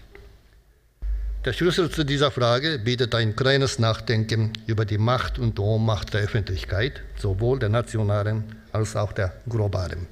Der 1.45 1.53
Schlüssel 1.55 1.91
zu 1.91 2.05
dieser 2.05 2.31
Frage 2.31 2.79
bietet 2.79 3.15
ein 3.15 3.35
kleines 3.35 3.79
Nachdenken 3.79 4.53
über 4.67 4.85
die 4.85 4.99
Macht 4.99 5.39
und 5.39 5.59
Ohnmacht 5.59 6.12
der 6.12 6.21
Öffentlichkeit, 6.21 7.00
sowohl 7.17 7.59
der 7.59 7.71
nationalen 7.71 8.45
als 8.73 8.95
auch 8.95 9.12
der 9.12 9.33
globalen. 9.49 10.07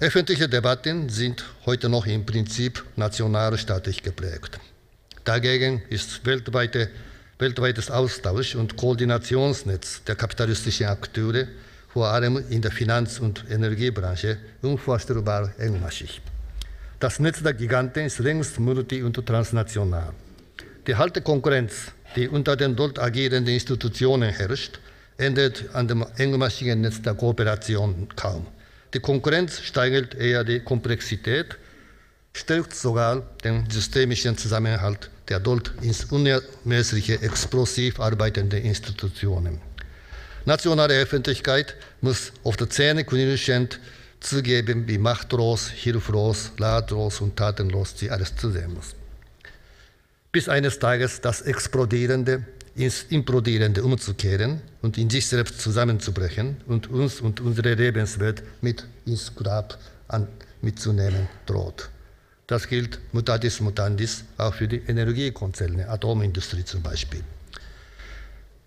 Öffentliche 0.00 0.48
Debatten 0.48 1.08
sind 1.10 1.44
heute 1.66 1.88
noch 1.88 2.06
im 2.06 2.26
Prinzip 2.26 2.84
nationalstaatlich 2.96 4.02
geprägt. 4.02 4.58
Dagegen 5.24 5.82
ist 5.90 6.26
weltweite, 6.26 6.90
weltweites 7.38 7.90
Austausch 7.90 8.54
und 8.54 8.76
Koordinationsnetz 8.76 10.04
der 10.04 10.16
kapitalistischen 10.16 10.86
Akteure 10.86 11.46
vor 11.94 12.08
allem 12.08 12.42
in 12.50 12.60
der 12.60 12.72
Finanz- 12.72 13.20
und 13.20 13.44
Energiebranche, 13.48 14.36
unvorstellbar 14.62 15.52
engmaschig. 15.58 16.20
Das 16.98 17.20
Netz 17.20 17.40
der 17.40 17.54
Giganten 17.54 18.04
ist 18.04 18.18
längst 18.18 18.58
multi- 18.58 19.04
und 19.04 19.14
transnational. 19.24 20.12
Die 20.88 20.96
harte 20.96 21.20
Konkurrenz, 21.20 21.92
die 22.16 22.26
unter 22.28 22.56
den 22.56 22.74
dort 22.74 22.98
agierenden 22.98 23.54
Institutionen 23.54 24.30
herrscht, 24.30 24.80
endet 25.18 25.72
an 25.72 25.86
dem 25.86 26.04
engmaschigen 26.16 26.80
Netz 26.80 27.00
der 27.00 27.14
Kooperation 27.14 28.08
kaum. 28.16 28.44
Die 28.92 28.98
Konkurrenz 28.98 29.60
steigert 29.60 30.16
eher 30.16 30.42
die 30.42 30.58
Komplexität, 30.58 31.56
stärkt 32.32 32.74
sogar 32.74 33.22
den 33.44 33.70
systemischen 33.70 34.36
Zusammenhalt 34.36 35.10
der 35.28 35.38
dort 35.38 35.72
ins 35.80 36.06
Unermessliche 36.06 37.22
explosiv 37.22 38.00
arbeitenden 38.00 38.64
Institutionen. 38.64 39.60
Nationale 40.46 41.00
Öffentlichkeit 41.00 41.74
muss 42.02 42.32
auf 42.42 42.56
der 42.56 42.68
Zähne 42.68 43.04
knirschend 43.04 43.80
zugeben, 44.20 44.86
wie 44.88 44.98
machtlos, 44.98 45.68
hilflos, 45.70 46.52
ladlos 46.58 47.20
und 47.20 47.36
tatenlos 47.36 47.94
sie 47.96 48.10
alles 48.10 48.36
zu 48.36 48.50
sehen 48.50 48.74
muss. 48.74 48.94
Bis 50.32 50.48
eines 50.48 50.78
Tages 50.78 51.20
das 51.20 51.42
Explodierende 51.42 52.44
ins 52.74 53.04
Implodierende 53.04 53.84
umzukehren 53.84 54.60
und 54.82 54.98
in 54.98 55.08
sich 55.08 55.26
selbst 55.26 55.60
zusammenzubrechen 55.60 56.56
und 56.66 56.90
uns 56.90 57.20
und 57.20 57.40
unsere 57.40 57.74
Lebenswelt 57.74 58.42
mit 58.60 58.84
ins 59.06 59.34
Grab 59.34 59.78
an, 60.08 60.26
mitzunehmen 60.60 61.28
droht. 61.46 61.88
Das 62.46 62.68
gilt 62.68 62.98
mutatis 63.12 63.60
mutandis 63.60 64.24
auch 64.36 64.54
für 64.54 64.68
die 64.68 64.82
Energiekonzerne, 64.86 65.88
Atomindustrie 65.88 66.64
zum 66.64 66.82
Beispiel. 66.82 67.22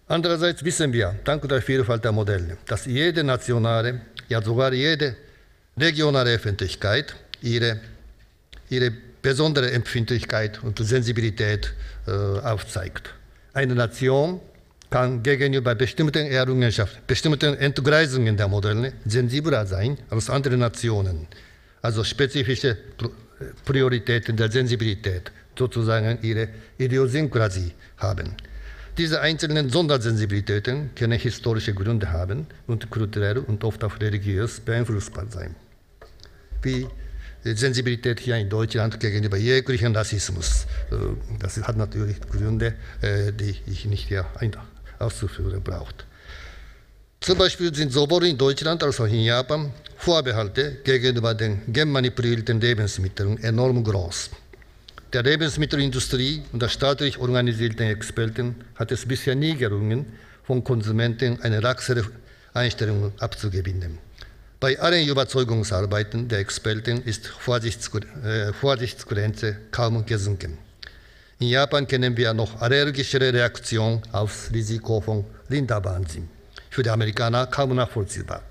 Andererseits 0.10 0.64
wissen 0.64 0.94
wir, 0.94 1.16
dank 1.26 1.48
der 1.50 1.62
Vielfalt 1.62 2.04
der 2.06 2.14
Modelle, 2.14 2.58
dass 2.66 2.86
jede 2.86 3.24
nationale, 3.24 4.02
ja 4.30 4.42
sogar 4.42 4.72
jede 4.72 5.18
regionale 5.78 6.34
Öffentlichkeit 6.34 7.14
ihre, 7.42 7.80
ihre 8.70 8.92
besondere 9.22 9.72
Empfindlichkeit 9.72 10.64
und 10.64 10.80
Sensibilität 10.80 11.74
äh, 12.08 12.12
aufzeigt. 12.12 13.14
Eine 13.54 13.76
Nation 13.76 14.40
kann 14.90 15.22
gegenüber 15.22 15.76
bestimmten 15.76 16.26
Errungenschaften, 16.28 17.02
bestimmten 17.06 17.58
Entgleisungen 17.58 18.38
der 18.38 18.48
Modelle 18.48 18.94
sensibler 19.06 19.66
sein 19.66 19.98
als 20.10 20.30
andere 20.30 20.56
Nationen, 20.56 21.28
also 21.82 22.06
spezifische 22.06 22.78
Prioritäten 23.66 24.38
der 24.38 24.50
Sensibilität, 24.50 25.32
sozusagen 25.60 26.18
ihre 26.22 26.48
Idiosynkrasie 26.78 27.74
haben. 27.98 28.36
Diese 28.98 29.22
einzelnen 29.22 29.70
Sondersensibilitäten 29.70 30.90
können 30.96 31.20
historische 31.20 31.76
Gründe 31.76 32.12
haben 32.12 32.48
und 32.66 32.90
kulturell 32.90 33.38
und 33.38 33.64
oft 33.64 33.84
auch 33.84 34.00
religiös 34.00 34.60
beeinflussbar 34.60 35.28
sein. 35.30 35.56
Wie 36.64 36.88
die 37.46 37.54
Sensibilität 37.54 38.20
hier 38.20 38.38
in 38.38 38.50
Deutschland 38.50 39.00
gegenüber 39.00 39.38
jeglichen 39.38 39.96
Rassismus. 39.96 40.66
Äh, 40.92 40.96
das 41.40 41.58
hat 41.58 41.78
natürlich 41.78 42.20
Gründe, 42.22 42.74
äh, 43.02 43.32
die 43.32 43.56
ich 43.68 43.86
nicht 43.86 44.08
hier 44.08 44.26
auszuführen 44.98 45.62
braucht. 45.62 46.06
Zum 47.22 47.38
Beispiel 47.38 47.74
sind 47.74 47.94
sowohl 47.94 48.26
in 48.26 48.38
Deutschland 48.38 48.82
als 48.84 49.00
auch 49.00 49.06
in 49.06 49.22
Japan 49.22 49.72
Vorbehalte 49.96 50.78
gegenüber 50.84 51.36
den 51.36 51.62
genmanipulierten 51.72 52.60
Lebensmitteln 52.60 53.38
enorm 53.44 53.84
groß. 53.84 54.32
Der 55.14 55.24
Lebensmittelindustrie 55.24 56.44
und 56.52 56.62
der 56.62 56.68
staatlich 56.68 57.18
organisierten 57.18 57.88
Experten 57.88 58.56
hat 58.76 58.92
es 58.92 59.06
bisher 59.06 59.36
nie 59.36 59.56
gelungen, 59.56 60.06
von 60.44 60.64
Konsumenten 60.66 61.42
eine 61.42 61.62
laxere 61.62 62.04
Einstellung 62.54 63.14
abzugewinnen. 63.18 64.00
Bei 64.60 64.78
allen 64.80 65.08
Überzeugungsarbeiten 65.08 66.28
der 66.28 66.40
Experten 66.40 67.04
ist 67.04 67.28
äh, 67.28 68.52
Vorsichtsgrenze 68.54 69.58
kaum 69.72 70.06
gesunken. 70.06 70.58
In 71.40 71.50
Japan 71.50 71.88
kennen 71.88 72.18
wir 72.18 72.34
noch 72.34 72.60
allergische 72.60 73.22
Reaktionen 73.22 74.02
aufs 74.12 74.52
Risiko 74.52 75.00
von 75.00 75.24
Rinderwahnsinn. 75.50 76.28
Für 76.70 76.84
die 76.84 76.90
Amerikaner 76.90 77.48
kaum 77.48 77.76
nachvollziehbar. 77.76 78.42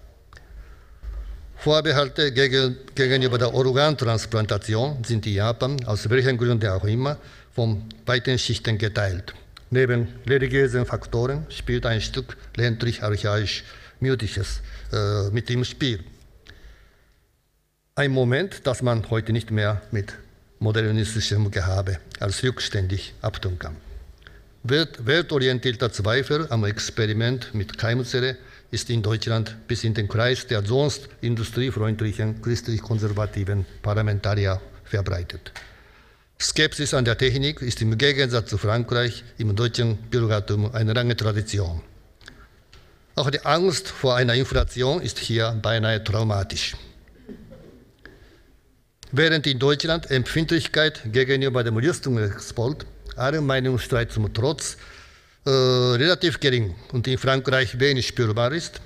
Vorbehalte 1.56 2.32
gegenüber 2.32 3.38
der 3.38 3.52
Organtransplantation 3.52 5.02
sind 5.04 5.26
in 5.26 5.34
Japan, 5.34 5.84
aus 5.86 6.08
welchen 6.08 6.36
Gründen 6.36 6.70
auch 6.70 6.84
immer, 6.84 7.16
von 7.54 7.82
weiten 8.04 8.38
Schichten 8.38 8.78
geteilt. 8.78 9.34
Neben 9.70 10.08
religiösen 10.26 10.86
Faktoren 10.86 11.46
spielt 11.48 11.86
ein 11.86 12.00
Stück 12.00 12.36
ländlich-archaisch-mythisches 12.56 14.60
äh, 14.92 15.30
mit 15.30 15.50
im 15.50 15.64
Spiel. 15.64 16.04
Ein 17.96 18.12
Moment, 18.12 18.66
das 18.66 18.82
man 18.82 19.10
heute 19.10 19.32
nicht 19.32 19.50
mehr 19.50 19.80
mit 19.90 20.14
modernistischem 20.58 21.50
Gehabe 21.50 21.98
als 22.20 22.42
rückständig 22.42 23.14
abtun 23.22 23.58
kann. 23.58 23.76
Welt, 24.62 25.06
weltorientierter 25.06 25.92
Zweifel 25.92 26.46
am 26.50 26.64
Experiment 26.64 27.54
mit 27.54 27.78
Keimzelle 27.78 28.36
ist 28.70 28.90
in 28.90 29.02
Deutschland 29.02 29.56
bis 29.68 29.85
in 29.85 29.94
den 29.94 30.08
Kreis 30.08 30.46
der 30.46 30.64
sonst 30.64 31.08
industriefreundlichen 31.20 32.40
christlich-konservativen 32.42 33.64
Parlamentarier 33.82 34.61
verbreitet. 34.85 35.52
Skepsis 36.38 36.92
an 36.92 37.04
der 37.04 37.16
Technik 37.16 37.62
ist 37.62 37.80
im 37.80 37.96
Gegensatz 37.96 38.50
zu 38.50 38.58
Frankreich 38.58 39.25
im 39.38 39.56
deutschen 39.56 39.96
Bürgertum 40.11 40.73
eine 40.75 40.92
lange 40.92 41.16
Tradition. 41.16 41.80
Auch 43.14 43.30
die 43.30 43.40
Angst 43.46 43.88
vor 43.88 44.16
einer 44.16 44.35
Inflation 44.35 45.00
ist 45.00 45.18
hier 45.18 45.58
beinahe 45.62 46.04
traumatisch. 46.04 46.76
Während 49.12 49.46
in 49.46 49.58
Deutschland 49.58 50.11
Empfindlichkeit 50.11 51.00
gegenüber 51.06 51.64
dem 51.64 51.78
Rüstungsexport 51.78 52.85
allem 53.16 53.46
Meinungsstreit 53.46 54.12
zum 54.12 54.35
Trotz 54.35 54.76
äh, 55.46 55.50
relativ 55.50 56.40
gering 56.40 56.74
und 56.92 57.06
in 57.06 57.18
Frankreich 57.18 57.78
wenig 57.78 58.08
spürbar 58.08 58.52
ist, 58.52 58.80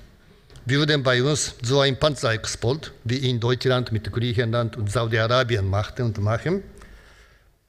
würde 0.65 0.97
bei 0.99 1.23
uns 1.23 1.55
so 1.63 1.79
ein 1.79 1.97
Panzerexport 1.97 2.91
wie 3.03 3.29
in 3.29 3.39
Deutschland 3.39 3.91
mit 3.91 4.11
Griechenland 4.11 4.77
und 4.77 4.91
Saudi-Arabien 4.91 5.67
machten 5.67 6.03
und 6.03 6.19
machen, 6.19 6.63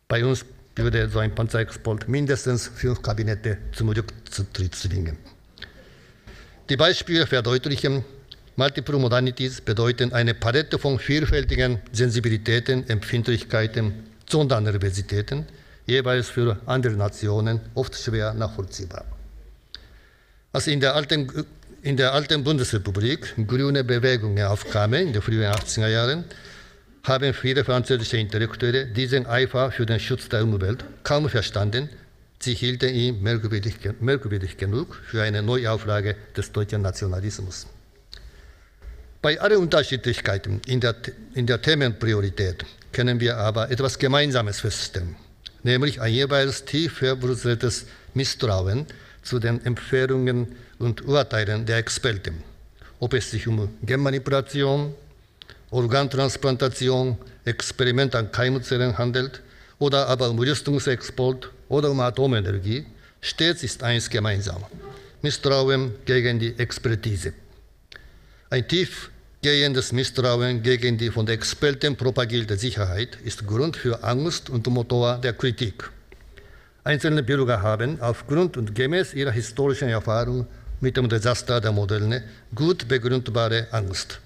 bei 0.08 0.24
uns 0.24 0.44
würde 0.76 1.08
so 1.08 1.20
ein 1.20 1.34
Panzerexport 1.34 2.08
mindestens 2.08 2.68
fünf 2.68 3.00
Kabinette 3.00 3.58
zum 3.72 3.88
Rücktritt 3.88 4.74
zwingen. 4.74 5.16
Die 6.68 6.76
Beispiele 6.76 7.26
verdeutlichen, 7.26 8.04
Multiple 8.56 8.98
Modalities 8.98 9.62
bedeuten 9.62 10.12
eine 10.12 10.34
Palette 10.34 10.78
von 10.78 10.98
vielfältigen 10.98 11.80
Sensibilitäten, 11.92 12.86
Empfindlichkeiten, 12.88 13.94
Sondernervositäten, 14.28 15.46
jeweils 15.86 16.28
für 16.28 16.58
andere 16.66 16.94
Nationen 16.94 17.60
oft 17.74 17.94
schwer 17.94 18.34
nachvollziehbar. 18.34 19.04
Als 20.52 20.66
in 20.66 20.80
der 20.80 20.94
alten, 20.94 21.46
in 21.82 21.96
der 21.96 22.12
alten 22.12 22.44
Bundesrepublik 22.44 23.34
grüne 23.46 23.84
Bewegungen 23.84 24.44
aufkamen 24.44 25.08
in 25.08 25.12
den 25.12 25.22
frühen 25.22 25.50
80er 25.50 25.88
Jahren, 25.88 26.24
haben 27.04 27.34
viele 27.34 27.64
französische 27.64 28.18
Intellektuelle 28.18 28.86
diesen 28.86 29.26
Eifer 29.26 29.72
für 29.72 29.86
den 29.86 29.98
Schutz 29.98 30.28
der 30.28 30.44
Umwelt 30.44 30.84
kaum 31.02 31.28
verstanden. 31.28 31.88
Sie 32.38 32.54
hielten 32.54 32.94
ihn 32.94 33.22
merkwürdig, 33.22 33.76
merkwürdig 34.00 34.56
genug 34.56 35.00
für 35.04 35.22
eine 35.22 35.42
Neuauflage 35.42 36.16
des 36.36 36.52
deutschen 36.52 36.82
Nationalismus. 36.82 37.66
Bei 39.20 39.40
allen 39.40 39.58
Unterschiedlichkeiten 39.58 40.60
in 40.66 40.80
der, 40.80 40.96
in 41.34 41.46
der 41.46 41.62
Themenpriorität 41.62 42.64
können 42.92 43.20
wir 43.20 43.36
aber 43.36 43.70
etwas 43.70 43.98
Gemeinsames 43.98 44.60
feststellen 44.60 45.16
nämlich 45.62 46.00
ein 46.00 46.12
jeweils 46.12 46.64
tief 46.64 46.98
verwurzeltes 46.98 47.86
Misstrauen 48.14 48.86
zu 49.22 49.38
den 49.38 49.64
Empfehlungen 49.64 50.56
und 50.78 51.04
Urteilen 51.06 51.66
der 51.66 51.78
Experten, 51.78 52.42
ob 52.98 53.14
es 53.14 53.30
sich 53.30 53.46
um 53.46 53.68
Genmanipulation, 53.82 54.94
Organtransplantation, 55.70 57.16
Experiment 57.44 58.14
an 58.14 58.30
Keimzellen 58.30 58.98
handelt 58.98 59.40
oder 59.78 60.08
aber 60.08 60.30
um 60.30 60.38
Rüstungsexport 60.38 61.50
oder 61.68 61.90
um 61.90 62.00
Atomenergie, 62.00 62.84
stets 63.20 63.62
ist 63.62 63.82
eins 63.82 64.10
gemeinsam. 64.10 64.64
Misstrauen 65.22 65.94
gegen 66.04 66.40
die 66.40 66.58
Expertise. 66.58 67.32
Ein 68.50 68.66
tief 68.66 69.11
Gehendes 69.44 69.90
Misstrauen 69.90 70.62
gegen 70.62 70.96
die 70.98 71.10
von 71.10 71.26
Experten 71.26 71.96
propagierte 71.96 72.56
Sicherheit 72.56 73.18
ist 73.24 73.44
Grund 73.44 73.76
für 73.76 74.04
Angst 74.04 74.48
und 74.48 74.68
Motor 74.68 75.18
der 75.18 75.32
Kritik. 75.32 75.90
Einzelne 76.84 77.24
Bürger 77.24 77.60
haben 77.60 78.00
aufgrund 78.00 78.56
und 78.56 78.72
gemäß 78.76 79.14
ihrer 79.14 79.32
historischen 79.32 79.88
Erfahrung 79.88 80.46
mit 80.80 80.96
dem 80.96 81.08
Desaster 81.08 81.60
der 81.60 81.72
Moderne 81.72 82.22
gut 82.54 82.86
begründbare 82.86 83.66
Angst. 83.72 84.20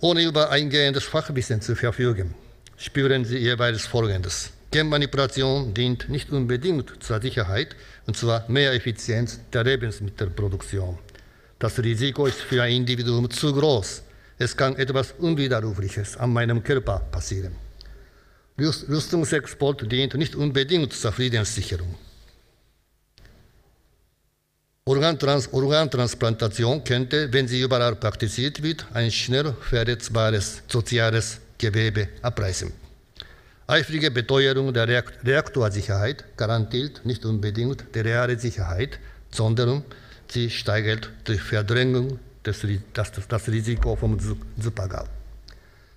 Ohne 0.00 0.24
über 0.24 0.50
eingehendes 0.50 1.04
Fachwissen 1.04 1.60
zu 1.60 1.76
verfügen, 1.76 2.34
spüren 2.76 3.24
sie 3.24 3.38
jeweils 3.38 3.86
Folgendes. 3.86 4.50
Genmanipulation 4.72 5.72
dient 5.72 6.08
nicht 6.08 6.32
unbedingt 6.32 7.00
zur 7.00 7.20
Sicherheit, 7.22 7.76
und 8.08 8.16
zwar 8.16 8.44
mehr 8.50 8.72
Effizienz 8.72 9.38
der 9.52 9.62
Lebensmittelproduktion. 9.62 10.98
Das 11.60 11.78
Risiko 11.78 12.24
ist 12.24 12.40
für 12.40 12.62
ein 12.62 12.72
Individuum 12.72 13.28
zu 13.30 13.52
groß. 13.52 14.02
Es 14.38 14.56
kann 14.56 14.76
etwas 14.76 15.12
Unwiderrufliches 15.18 16.16
an 16.16 16.32
meinem 16.32 16.62
Körper 16.64 17.00
passieren. 17.12 17.52
Rüstungsexport 18.58 19.92
dient 19.92 20.14
nicht 20.14 20.34
unbedingt 20.34 20.94
zur 20.94 21.12
Friedenssicherung. 21.12 21.94
Organtrans 24.86 25.52
Organtransplantation 25.52 26.82
könnte, 26.82 27.30
wenn 27.30 27.46
sie 27.46 27.60
überall 27.60 27.94
praktiziert 27.94 28.62
wird, 28.62 28.86
ein 28.94 29.10
schnell 29.10 29.54
verletzbares 29.60 30.62
soziales 30.66 31.40
Gewebe 31.58 32.08
abreißen. 32.22 32.72
Eifrige 33.66 34.10
Beteuerung 34.10 34.72
der 34.72 34.88
Reaktorsicherheit 34.88 36.24
garantiert 36.38 37.04
nicht 37.04 37.26
unbedingt 37.26 37.84
die 37.94 38.00
reale 38.00 38.38
Sicherheit, 38.38 38.98
sondern 39.30 39.84
sie 40.32 40.50
steigert 40.50 41.10
durch 41.24 41.40
Verdrängung 41.40 42.18
das, 42.42 42.64
das, 42.92 43.12
das 43.28 43.48
Risiko 43.48 43.96
vom 43.96 44.18
Supergau. 44.58 45.04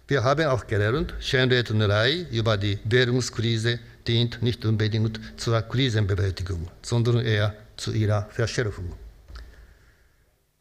Wir 0.07 0.23
haben 0.23 0.45
auch 0.47 0.67
gelernt, 0.67 1.13
Schönrednerei 1.19 2.25
über 2.31 2.57
die 2.57 2.77
Währungskrise 2.83 3.79
dient 4.05 4.41
nicht 4.41 4.65
unbedingt 4.65 5.19
zur 5.37 5.61
Krisenbewältigung, 5.61 6.67
sondern 6.81 7.25
eher 7.25 7.55
zu 7.77 7.93
ihrer 7.93 8.27
Verschärfung. 8.29 8.93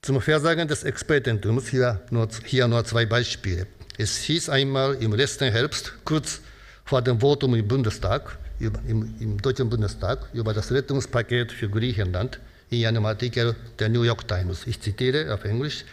Zum 0.00 0.20
Versagen 0.20 0.68
des 0.68 0.85
Expertentums 0.85 1.68
hier 1.68 2.00
nur, 2.11 2.28
hier 2.44 2.68
nur 2.68 2.85
zwei 2.85 3.04
Beispiele. 3.06 3.66
Es 3.98 4.18
hieß 4.18 4.48
einmal 4.48 4.94
im 4.94 5.12
letzten 5.12 5.52
Herbst, 5.52 5.92
kurz 6.04 6.40
vor 6.85 7.02
dem 7.02 7.20
Votum 7.20 7.54
im 7.54 7.66
Bundestag, 7.66 8.38
im, 8.58 9.14
im 9.20 9.42
Deutschen 9.42 9.68
Bundestag, 9.68 10.28
über 10.32 10.54
das 10.54 10.70
Rettungspaket 10.70 11.52
für 11.52 11.68
Griechenland, 11.68 12.40
in 12.72 12.87
einem 12.87 13.04
Artikel 13.06 13.54
der 13.78 13.88
New 13.88 14.02
York 14.02 14.26
Times. 14.26 14.66
Ich 14.66 14.80
zitiere 14.80 15.32
auf 15.32 15.44
Englisch. 15.44 15.85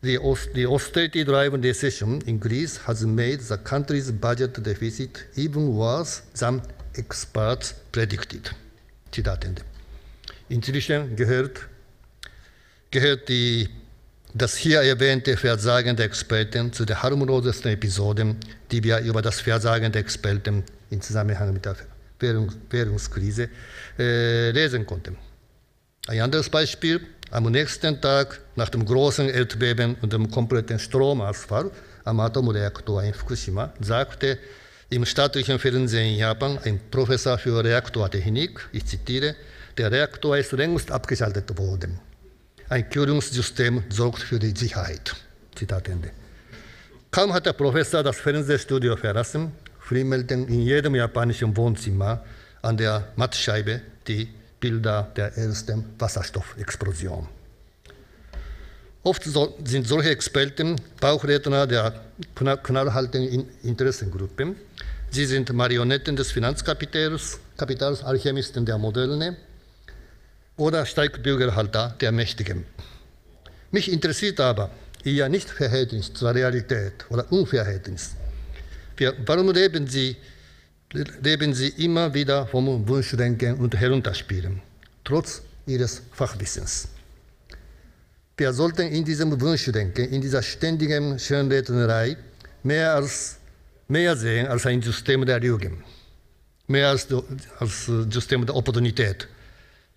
The, 0.00 0.18
the 0.54 0.66
austerity-driven 0.66 1.60
decision 1.60 2.20
in 2.20 2.38
Greece 2.38 2.86
has 2.86 3.04
made 3.04 3.40
the 3.40 3.56
country's 3.56 4.12
budget 4.12 4.64
deficit 4.64 5.26
even 5.36 5.74
worse 5.74 6.22
than 6.38 6.62
experts 6.94 7.74
predicted. 7.90 8.54
Zitat 9.10 9.44
Ende. 9.44 9.62
Inzwischen 10.48 11.16
gehört, 11.16 11.66
gehört 12.92 13.28
die, 13.28 13.68
das 14.32 14.56
hier 14.56 14.82
erwähnte 14.82 15.36
Versagen 15.36 15.96
der 15.96 16.06
Experten 16.06 16.72
zu 16.72 16.84
den 16.84 17.02
harmlosesten 17.02 17.72
Episoden, 17.72 18.36
die 18.70 18.84
wir 18.84 19.00
über 19.00 19.20
das 19.20 19.40
Versagen 19.40 19.90
der 19.90 20.00
Experten 20.02 20.62
im 20.90 21.00
Zusammenhang 21.00 21.52
mit 21.52 21.64
der 21.64 21.76
Währungskrise 22.20 23.48
äh, 23.98 24.50
lesen 24.52 24.86
konnte. 24.86 25.16
Ein 26.08 26.22
anderes 26.22 26.48
Beispiel, 26.48 27.02
am 27.30 27.44
nächsten 27.52 28.00
Tag 28.00 28.40
nach 28.56 28.70
dem 28.70 28.86
großen 28.86 29.28
Erdbeben 29.28 29.94
und 30.00 30.10
dem 30.14 30.30
kompletten 30.30 30.78
Stromausfall 30.78 31.70
am 32.02 32.20
Atomreaktor 32.20 33.02
in 33.02 33.12
Fukushima 33.12 33.74
sagte 33.78 34.38
im 34.88 35.04
staatlichen 35.04 35.58
Fernsehen 35.58 36.14
in 36.14 36.18
Japan 36.18 36.58
ein 36.64 36.80
Professor 36.90 37.36
für 37.36 37.62
Reaktortechnik, 37.62 38.70
ich 38.72 38.86
zitiere, 38.86 39.36
der 39.76 39.92
Reaktor 39.92 40.38
ist 40.38 40.52
längst 40.52 40.90
abgeschaltet 40.90 41.58
worden. 41.58 42.00
Ein 42.70 42.88
Kühlungssystem 42.88 43.82
sorgt 43.90 44.22
für 44.22 44.38
die 44.38 44.56
Sicherheit. 44.56 45.14
Zitat 45.54 45.88
Ende. 45.90 46.10
Kaum 47.10 47.34
hat 47.34 47.44
der 47.44 47.52
Professor 47.52 48.02
das 48.02 48.16
Fernsehstudio 48.16 48.96
verlassen, 48.96 49.52
flimmelten 49.78 50.48
in 50.48 50.62
jedem 50.62 50.94
japanischen 50.94 51.54
Wohnzimmer 51.54 52.24
an 52.62 52.78
der 52.78 53.08
Mattscheibe 53.16 53.82
die 54.06 54.37
Bilder 54.60 55.10
der 55.16 55.36
ersten 55.36 55.84
Wasserstoffexplosion. 55.98 57.28
Oft 59.04 59.22
sind 59.64 59.86
solche 59.86 60.10
Experten 60.10 60.76
Bauchredner 61.00 61.66
der 61.66 62.04
knallharten 62.34 63.48
Interessengruppen. 63.62 64.56
Sie 65.10 65.24
sind 65.24 65.52
Marionetten 65.52 66.16
des 66.16 66.32
Finanzkapitals, 66.32 67.38
Kapitals, 67.56 68.02
Alchemisten 68.02 68.66
der 68.66 68.76
Moderne 68.76 69.36
oder 70.56 70.84
Steigbügelhalter 70.84 71.96
der 72.00 72.12
Mächtigen. 72.12 72.66
Mich 73.70 73.90
interessiert 73.90 74.40
aber 74.40 74.70
ihr 75.04 75.28
Nichtverhältnis 75.28 76.12
zur 76.12 76.34
Realität 76.34 77.06
oder 77.08 77.30
Unverhältnis. 77.32 78.16
Warum 79.24 79.50
leben 79.52 79.86
Sie 79.86 80.16
leben 80.92 81.54
sie 81.54 81.68
immer 81.84 82.12
wieder 82.14 82.46
vom 82.46 82.88
Wunschdenken 82.88 83.54
und 83.58 83.76
Herunterspielen, 83.78 84.60
trotz 85.04 85.42
ihres 85.66 86.02
Fachwissens. 86.12 86.88
Wir 88.36 88.52
sollten 88.52 88.86
in 88.88 89.04
diesem 89.04 89.38
Wunschdenken, 89.40 90.08
in 90.10 90.20
dieser 90.20 90.42
ständigen 90.42 91.18
Schönrednerei 91.18 92.16
mehr, 92.62 92.94
als, 92.94 93.36
mehr 93.88 94.16
sehen 94.16 94.46
als 94.46 94.64
ein 94.64 94.80
System 94.80 95.26
der 95.26 95.40
Lügen, 95.40 95.82
mehr 96.68 96.88
als, 96.88 97.06
als 97.58 97.86
System 97.86 98.46
der 98.46 98.54
Opportunität. 98.54 99.28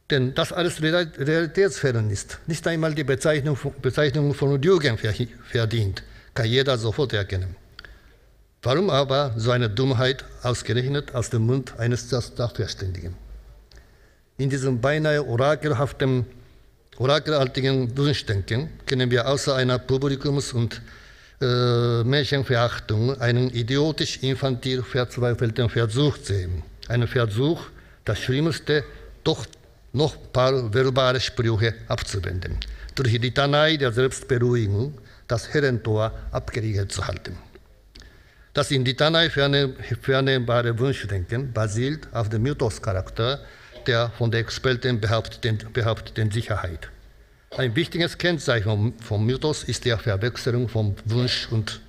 Denn 0.10 0.34
das 0.34 0.51
alles 0.51 0.82
realitätsfern 0.82 2.10
ist, 2.10 2.39
nicht 2.47 2.67
einmal 2.67 2.93
die 2.93 3.06
Bezeichnung, 3.06 3.58
Bezeichnung 3.82 4.34
von 4.34 4.62
Lügen 4.62 4.97
verdient, 4.97 6.04
kann 6.34 6.47
jeder 6.47 6.77
sofort 6.77 7.13
erkennen. 7.13 7.56
Warum 8.63 8.91
aber 8.91 9.34
so 9.38 9.50
eine 9.50 9.71
Dummheit 9.71 10.24
ausgerechnet 10.43 11.15
aus 11.15 11.32
dem 11.32 11.47
Mund 11.47 11.80
eines 11.80 12.08
Sachverständigen? 12.10 13.15
In 14.38 14.52
diesem 14.52 14.80
beinahe 14.80 15.26
orakelhaften, 15.26 16.28
orakelartigen 16.97 17.97
Wunschdenken 17.97 18.69
können 18.86 19.10
wir 19.10 19.28
außer 19.28 19.56
einer 19.56 19.80
Publikums- 19.80 20.54
und 20.54 20.80
äh, 21.41 22.04
Menschenverachtung 22.04 23.19
einen 23.19 23.50
idiotisch-infantil 23.50 24.84
verzweifelten 24.84 25.67
Versuch 25.67 26.17
sehen. 26.17 26.62
Einen 26.88 27.08
Versuch, 27.08 27.63
das 28.06 28.19
Schlimmste 28.19 28.84
doch 29.24 29.47
noch 29.91 30.15
ein 30.15 30.32
paar 30.32 30.71
verbale 30.71 31.19
Sprüche 31.19 31.74
abzuwenden, 31.88 32.60
durch 32.93 33.10
die 33.10 33.17
Litanei 33.17 33.78
der 33.78 33.91
Selbstberuhigung 33.91 34.93
das 35.28 35.52
Herrentor 35.52 36.12
abgeriegelt 36.32 36.91
zu 36.91 37.08
halten. 37.08 37.36
Das 38.53 38.69
in 38.69 38.83
Litanei 38.83 39.29
vernehmbare 39.29 40.77
Wunschdenken 40.77 41.53
basiert 41.53 42.07
auf 42.11 42.27
dem 42.27 42.43
Mythos-Charakter 42.43 43.39
der 43.87 44.11
von 44.17 44.29
den 44.29 44.41
Experten 44.41 44.99
behaupteten, 44.99 45.57
behaupteten 45.73 46.31
Sicherheit. 46.31 46.89
Ein 47.57 47.75
wichtiges 47.75 48.17
Kennzeichen 48.17 48.93
vom 49.01 49.25
Mythos 49.25 49.63
ist 49.63 49.85
die 49.85 49.91
Verwechslung 49.91 50.69
von 50.69 50.95
Wunsch 51.05 51.47
und, 51.49 51.81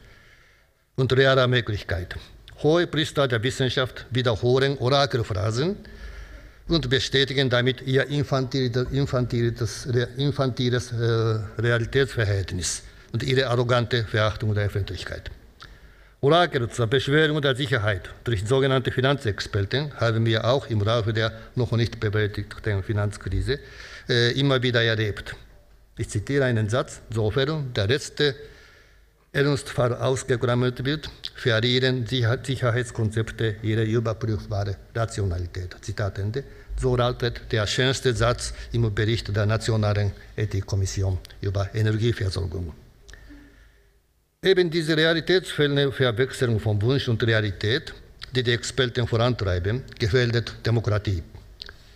und 0.97 1.13
realer 1.13 1.49
Möglichkeit. 1.49 2.17
Hohe 2.63 2.87
Priester 2.87 3.29
der 3.29 3.43
Wissenschaft 3.43 4.07
wiederholen 4.11 4.79
Orakelphrasen 4.79 5.77
und 6.69 6.89
bestätigen 6.89 7.51
damit 7.51 7.83
ihr 7.83 8.07
infantiles, 8.07 8.87
infantiles, 8.93 9.87
infantiles 10.17 10.93
äh, 10.93 11.41
Realitätsverhältnis 11.61 12.83
und 13.13 13.23
ihre 13.23 13.49
arrogante 13.49 14.05
Verachtung 14.05 14.55
der 14.55 14.65
Öffentlichkeit. 14.65 15.31
Orakel 16.25 16.71
zur 16.71 16.87
Beschwörung 16.87 17.43
der 17.43 17.57
Sicherheit 17.57 18.09
durch 18.23 18.45
sogenannte 18.47 18.93
Finanzexperten 18.93 19.93
haben 19.95 20.25
wir 20.25 20.45
auch 20.45 20.71
im 20.71 20.81
Laufe 20.81 21.13
der 21.13 21.33
noch 21.57 21.73
nicht 21.73 21.99
bewältigten 21.99 22.85
Finanzkrise 22.85 23.59
äh, 24.09 24.31
immer 24.39 24.63
wieder 24.63 24.85
erlebt. 24.85 25.35
Ich 25.99 26.09
zitiere 26.11 26.45
einen 26.45 26.69
Satz, 26.69 27.01
sofern 27.11 27.73
der 27.75 27.89
letzte 27.89 28.37
Ernstfall 29.33 29.97
ausgeklammert 29.97 30.85
wird, 30.85 31.11
verlieren 31.35 32.07
Sicherheitskonzepte 32.07 33.57
ihre 33.63 33.83
überprüfbare 33.83 34.77
Rationalität. 34.95 35.75
Zitat 35.81 36.21
Ende. 36.21 36.45
So 36.81 36.95
lautet 36.95 37.51
der 37.51 37.67
schönste 37.67 38.15
Satz 38.15 38.55
im 38.71 38.95
Bericht 38.95 39.35
der 39.35 39.47
Nationalen 39.47 40.13
Ethikkommission 40.37 41.19
über 41.41 41.69
Energieversorgung. 41.75 42.73
Eben 44.45 44.71
diese 44.71 44.97
realitätsferne 44.97 45.93
Verwechslung 45.93 46.59
von 46.59 46.83
Wunsch 46.83 47.07
und 47.07 47.23
Realität, 47.23 47.95
die 48.35 48.43
die 48.43 48.51
Experten 48.51 49.07
vorantreiben, 49.07 49.85
gefährdet 50.01 50.53
Demokratie. 50.67 51.23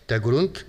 Der 0.09 0.21
Grund, 0.21 0.65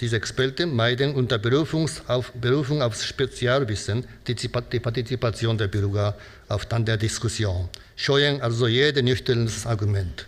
diese 0.00 0.16
Experten 0.16 0.74
meiden 0.74 1.14
unter 1.14 1.38
Berufung 1.38 1.88
auf, 2.08 2.32
Berufung 2.32 2.82
auf 2.82 3.00
Spezialwissen 3.00 4.04
die, 4.26 4.34
Partizipation 4.80 5.56
der 5.56 5.68
Bürger 5.68 6.16
auf 6.48 6.66
dann 6.66 6.84
der 6.84 6.96
Diskussion, 6.96 7.68
scheuen 7.94 8.40
also 8.40 8.66
jedes 8.66 9.04
nüchternes 9.04 9.66
Argument. 9.66 10.26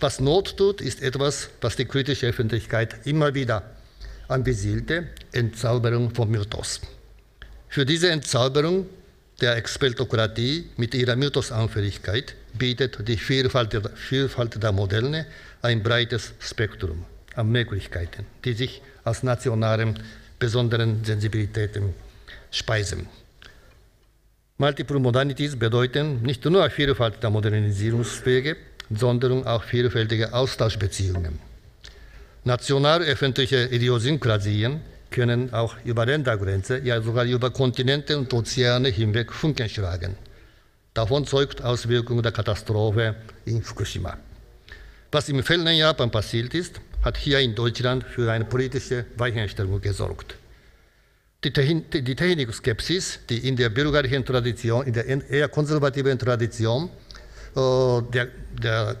Was 0.00 0.18
Not 0.18 0.56
tut, 0.56 0.80
ist 0.80 1.00
etwas, 1.00 1.48
was 1.60 1.76
die 1.76 1.84
kritische 1.84 2.26
Öffentlichkeit 2.26 3.06
immer 3.06 3.32
wieder 3.34 3.62
anbesiedelte, 4.26 5.06
Entzauberung 5.30 6.12
vom 6.12 6.28
Mythos. 6.28 6.80
Für 7.68 7.86
diese 7.86 8.10
Entzauberung 8.10 8.86
der 9.42 9.56
Expertokratie 9.56 10.70
mit 10.76 10.94
ihrer 10.94 11.16
Mythosanfälligkeit 11.16 12.34
bietet 12.54 13.06
die 13.06 13.16
Vielfalt, 13.16 13.76
Vielfalt 13.96 14.62
der 14.62 14.72
Moderne 14.72 15.26
ein 15.62 15.82
breites 15.82 16.32
Spektrum 16.38 17.04
an 17.34 17.50
Möglichkeiten, 17.50 18.24
die 18.44 18.52
sich 18.52 18.82
aus 19.04 19.22
nationalen 19.22 19.98
besonderen 20.38 21.04
Sensibilitäten 21.04 21.94
speisen. 22.50 23.08
Multiple 24.58 25.00
Modernities 25.00 25.58
bedeuten 25.58 26.22
nicht 26.22 26.44
nur 26.44 26.70
Vielfalt 26.70 27.22
der 27.22 27.30
Modernisierungswege, 27.30 28.56
sondern 28.90 29.44
auch 29.44 29.64
vielfältige 29.64 30.32
Austauschbeziehungen. 30.32 31.38
National-öffentliche 32.44 33.68
Idiosynkrasien 33.72 34.80
können 35.12 35.52
auch 35.52 35.76
über 35.84 36.04
Ländergrenzen, 36.04 36.84
ja 36.84 37.00
sogar 37.00 37.24
über 37.24 37.50
Kontinente 37.50 38.18
und 38.18 38.32
Ozeane 38.32 38.88
hinweg 38.88 39.32
Funken 39.32 39.68
schlagen. 39.68 40.16
Davon 40.94 41.24
zeugt 41.24 41.62
Auswirkungen 41.62 42.22
der 42.22 42.32
Katastrophe 42.32 43.14
in 43.44 43.62
Fukushima. 43.62 44.18
Was 45.12 45.28
im 45.28 45.42
fernen 45.42 45.76
Japan 45.76 46.10
passiert 46.10 46.52
ist, 46.54 46.80
hat 47.02 47.16
hier 47.16 47.38
in 47.38 47.54
Deutschland 47.54 48.04
für 48.04 48.32
eine 48.32 48.44
politische 48.44 49.04
Weichenstellung 49.16 49.80
gesorgt. 49.80 50.36
Die, 51.44 51.50
Technikskepsis, 51.50 53.20
die 53.28 53.48
in 53.48 53.56
der 53.56 53.68
bürgerlichen 53.68 54.24
Tradition, 54.24 54.86
in 54.86 54.92
der 54.92 55.06
eher 55.06 55.48
konservativen 55.48 56.18
Tradition 56.18 56.88
der, 57.54 58.28
der, 58.62 58.96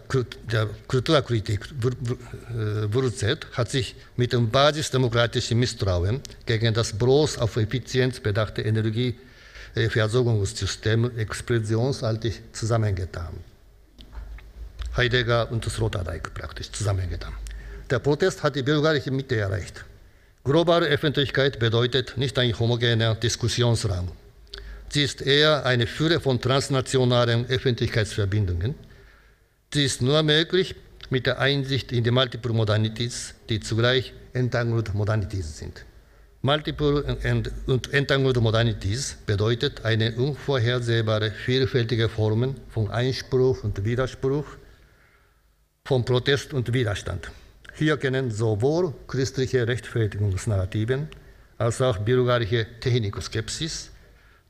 der 0.50 0.68
Kulturkritik 0.86 1.64
äh, 1.64 2.92
wurzelt, 2.92 3.46
hat 3.52 3.70
sich 3.70 3.94
mit 4.16 4.34
dem 4.34 4.50
basisdemokratischen 4.50 5.58
Misstrauen 5.58 6.20
gegen 6.44 6.74
das 6.74 6.98
bloß 6.98 7.38
auf 7.38 7.56
Effizienz 7.56 8.20
bedachte 8.20 8.60
Energieversorgungssystem 8.62 11.16
explosionsartig 11.16 12.42
zusammengetan. 12.52 13.32
Heidegger 14.96 15.50
und 15.50 15.64
Sloterdijk 15.64 16.34
praktisch 16.34 16.70
zusammengetan. 16.70 17.32
Der 17.88 17.98
Protest 17.98 18.42
hat 18.42 18.56
die 18.56 18.62
bürgerliche 18.62 19.10
Mitte 19.10 19.36
erreicht. 19.36 19.86
Globale 20.44 20.84
Öffentlichkeit 20.86 21.58
bedeutet 21.58 22.18
nicht 22.18 22.38
ein 22.38 22.58
homogener 22.58 23.14
Diskussionsraum. 23.14 24.10
Sie 24.92 25.02
ist 25.02 25.22
eher 25.22 25.64
eine 25.64 25.86
Fülle 25.86 26.20
von 26.20 26.38
transnationalen 26.38 27.46
Öffentlichkeitsverbindungen. 27.46 28.74
Sie 29.72 29.86
ist 29.86 30.02
nur 30.02 30.22
möglich 30.22 30.74
mit 31.08 31.24
der 31.24 31.38
Einsicht 31.38 31.92
in 31.92 32.04
die 32.04 32.10
Multiple 32.10 32.52
Modernities, 32.52 33.34
die 33.48 33.60
zugleich 33.60 34.12
Entangled 34.34 34.92
Modernities 34.92 35.56
sind. 35.56 35.86
Multiple 36.42 37.04
und 37.68 37.94
Entangled 37.94 38.36
Modernities 38.38 39.16
bedeutet 39.24 39.82
eine 39.86 40.12
unvorhersehbare, 40.12 41.30
vielfältige 41.30 42.10
Formen 42.10 42.56
von 42.68 42.90
Einspruch 42.90 43.64
und 43.64 43.86
Widerspruch, 43.86 44.44
von 45.86 46.04
Protest 46.04 46.52
und 46.52 46.70
Widerstand. 46.74 47.30
Hier 47.76 47.96
können 47.96 48.30
sowohl 48.30 48.92
christliche 49.06 49.66
Rechtfertigungsnarrativen 49.66 51.08
als 51.56 51.80
auch 51.80 51.96
bürgerliche 51.96 52.66
Technikskepsis, 52.80 53.91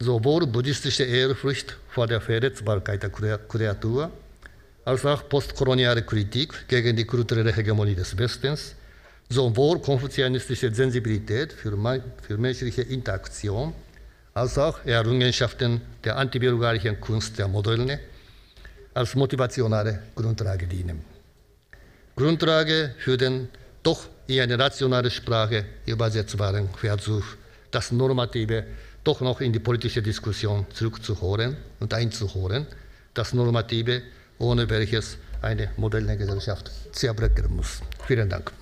sowohl 0.00 0.46
buddhistische 0.46 1.04
Ehrfurcht 1.04 1.76
vor 1.88 2.06
der 2.06 2.20
Verletzbarkeit 2.20 3.02
der 3.02 3.10
Kreatur, 3.10 4.10
als 4.84 5.06
auch 5.06 5.28
postkoloniale 5.28 6.02
Kritik 6.02 6.66
gegen 6.68 6.96
die 6.96 7.04
kulturelle 7.04 7.52
Hegemonie 7.52 7.94
des 7.94 8.16
Westens, 8.18 8.74
sowohl 9.28 9.80
konfuzianistische 9.80 10.74
Sensibilität 10.74 11.52
für, 11.52 11.72
für 12.22 12.36
menschliche 12.36 12.82
Interaktion, 12.82 13.72
als 14.34 14.58
auch 14.58 14.84
Errungenschaften 14.84 15.80
der 16.04 16.16
antibürgerlichen 16.16 17.00
Kunst 17.00 17.38
der 17.38 17.48
Moderne 17.48 18.00
als 18.94 19.14
motivationale 19.14 20.02
Grundlage 20.14 20.66
dienen. 20.66 21.04
Grundlage 22.16 22.94
für 22.98 23.16
den 23.16 23.48
doch 23.82 24.06
in 24.26 24.40
eine 24.40 24.58
rationale 24.58 25.10
Sprache 25.10 25.64
übersetzbaren 25.86 26.68
Versuch, 26.74 27.24
das 27.70 27.90
Normative 27.90 28.64
doch 29.04 29.20
noch 29.20 29.40
in 29.40 29.52
die 29.52 29.58
politische 29.58 30.02
Diskussion 30.02 30.66
zurückzuholen 30.72 31.56
und 31.80 31.92
einzuholen, 31.94 32.66
das 33.14 33.32
Normative, 33.32 34.02
ohne 34.38 34.68
welches 34.70 35.18
eine 35.42 35.70
moderne 35.76 36.16
Gesellschaft 36.16 36.70
zerbrechen 36.92 37.56
muss. 37.56 37.80
Vielen 38.06 38.28
Dank. 38.28 38.52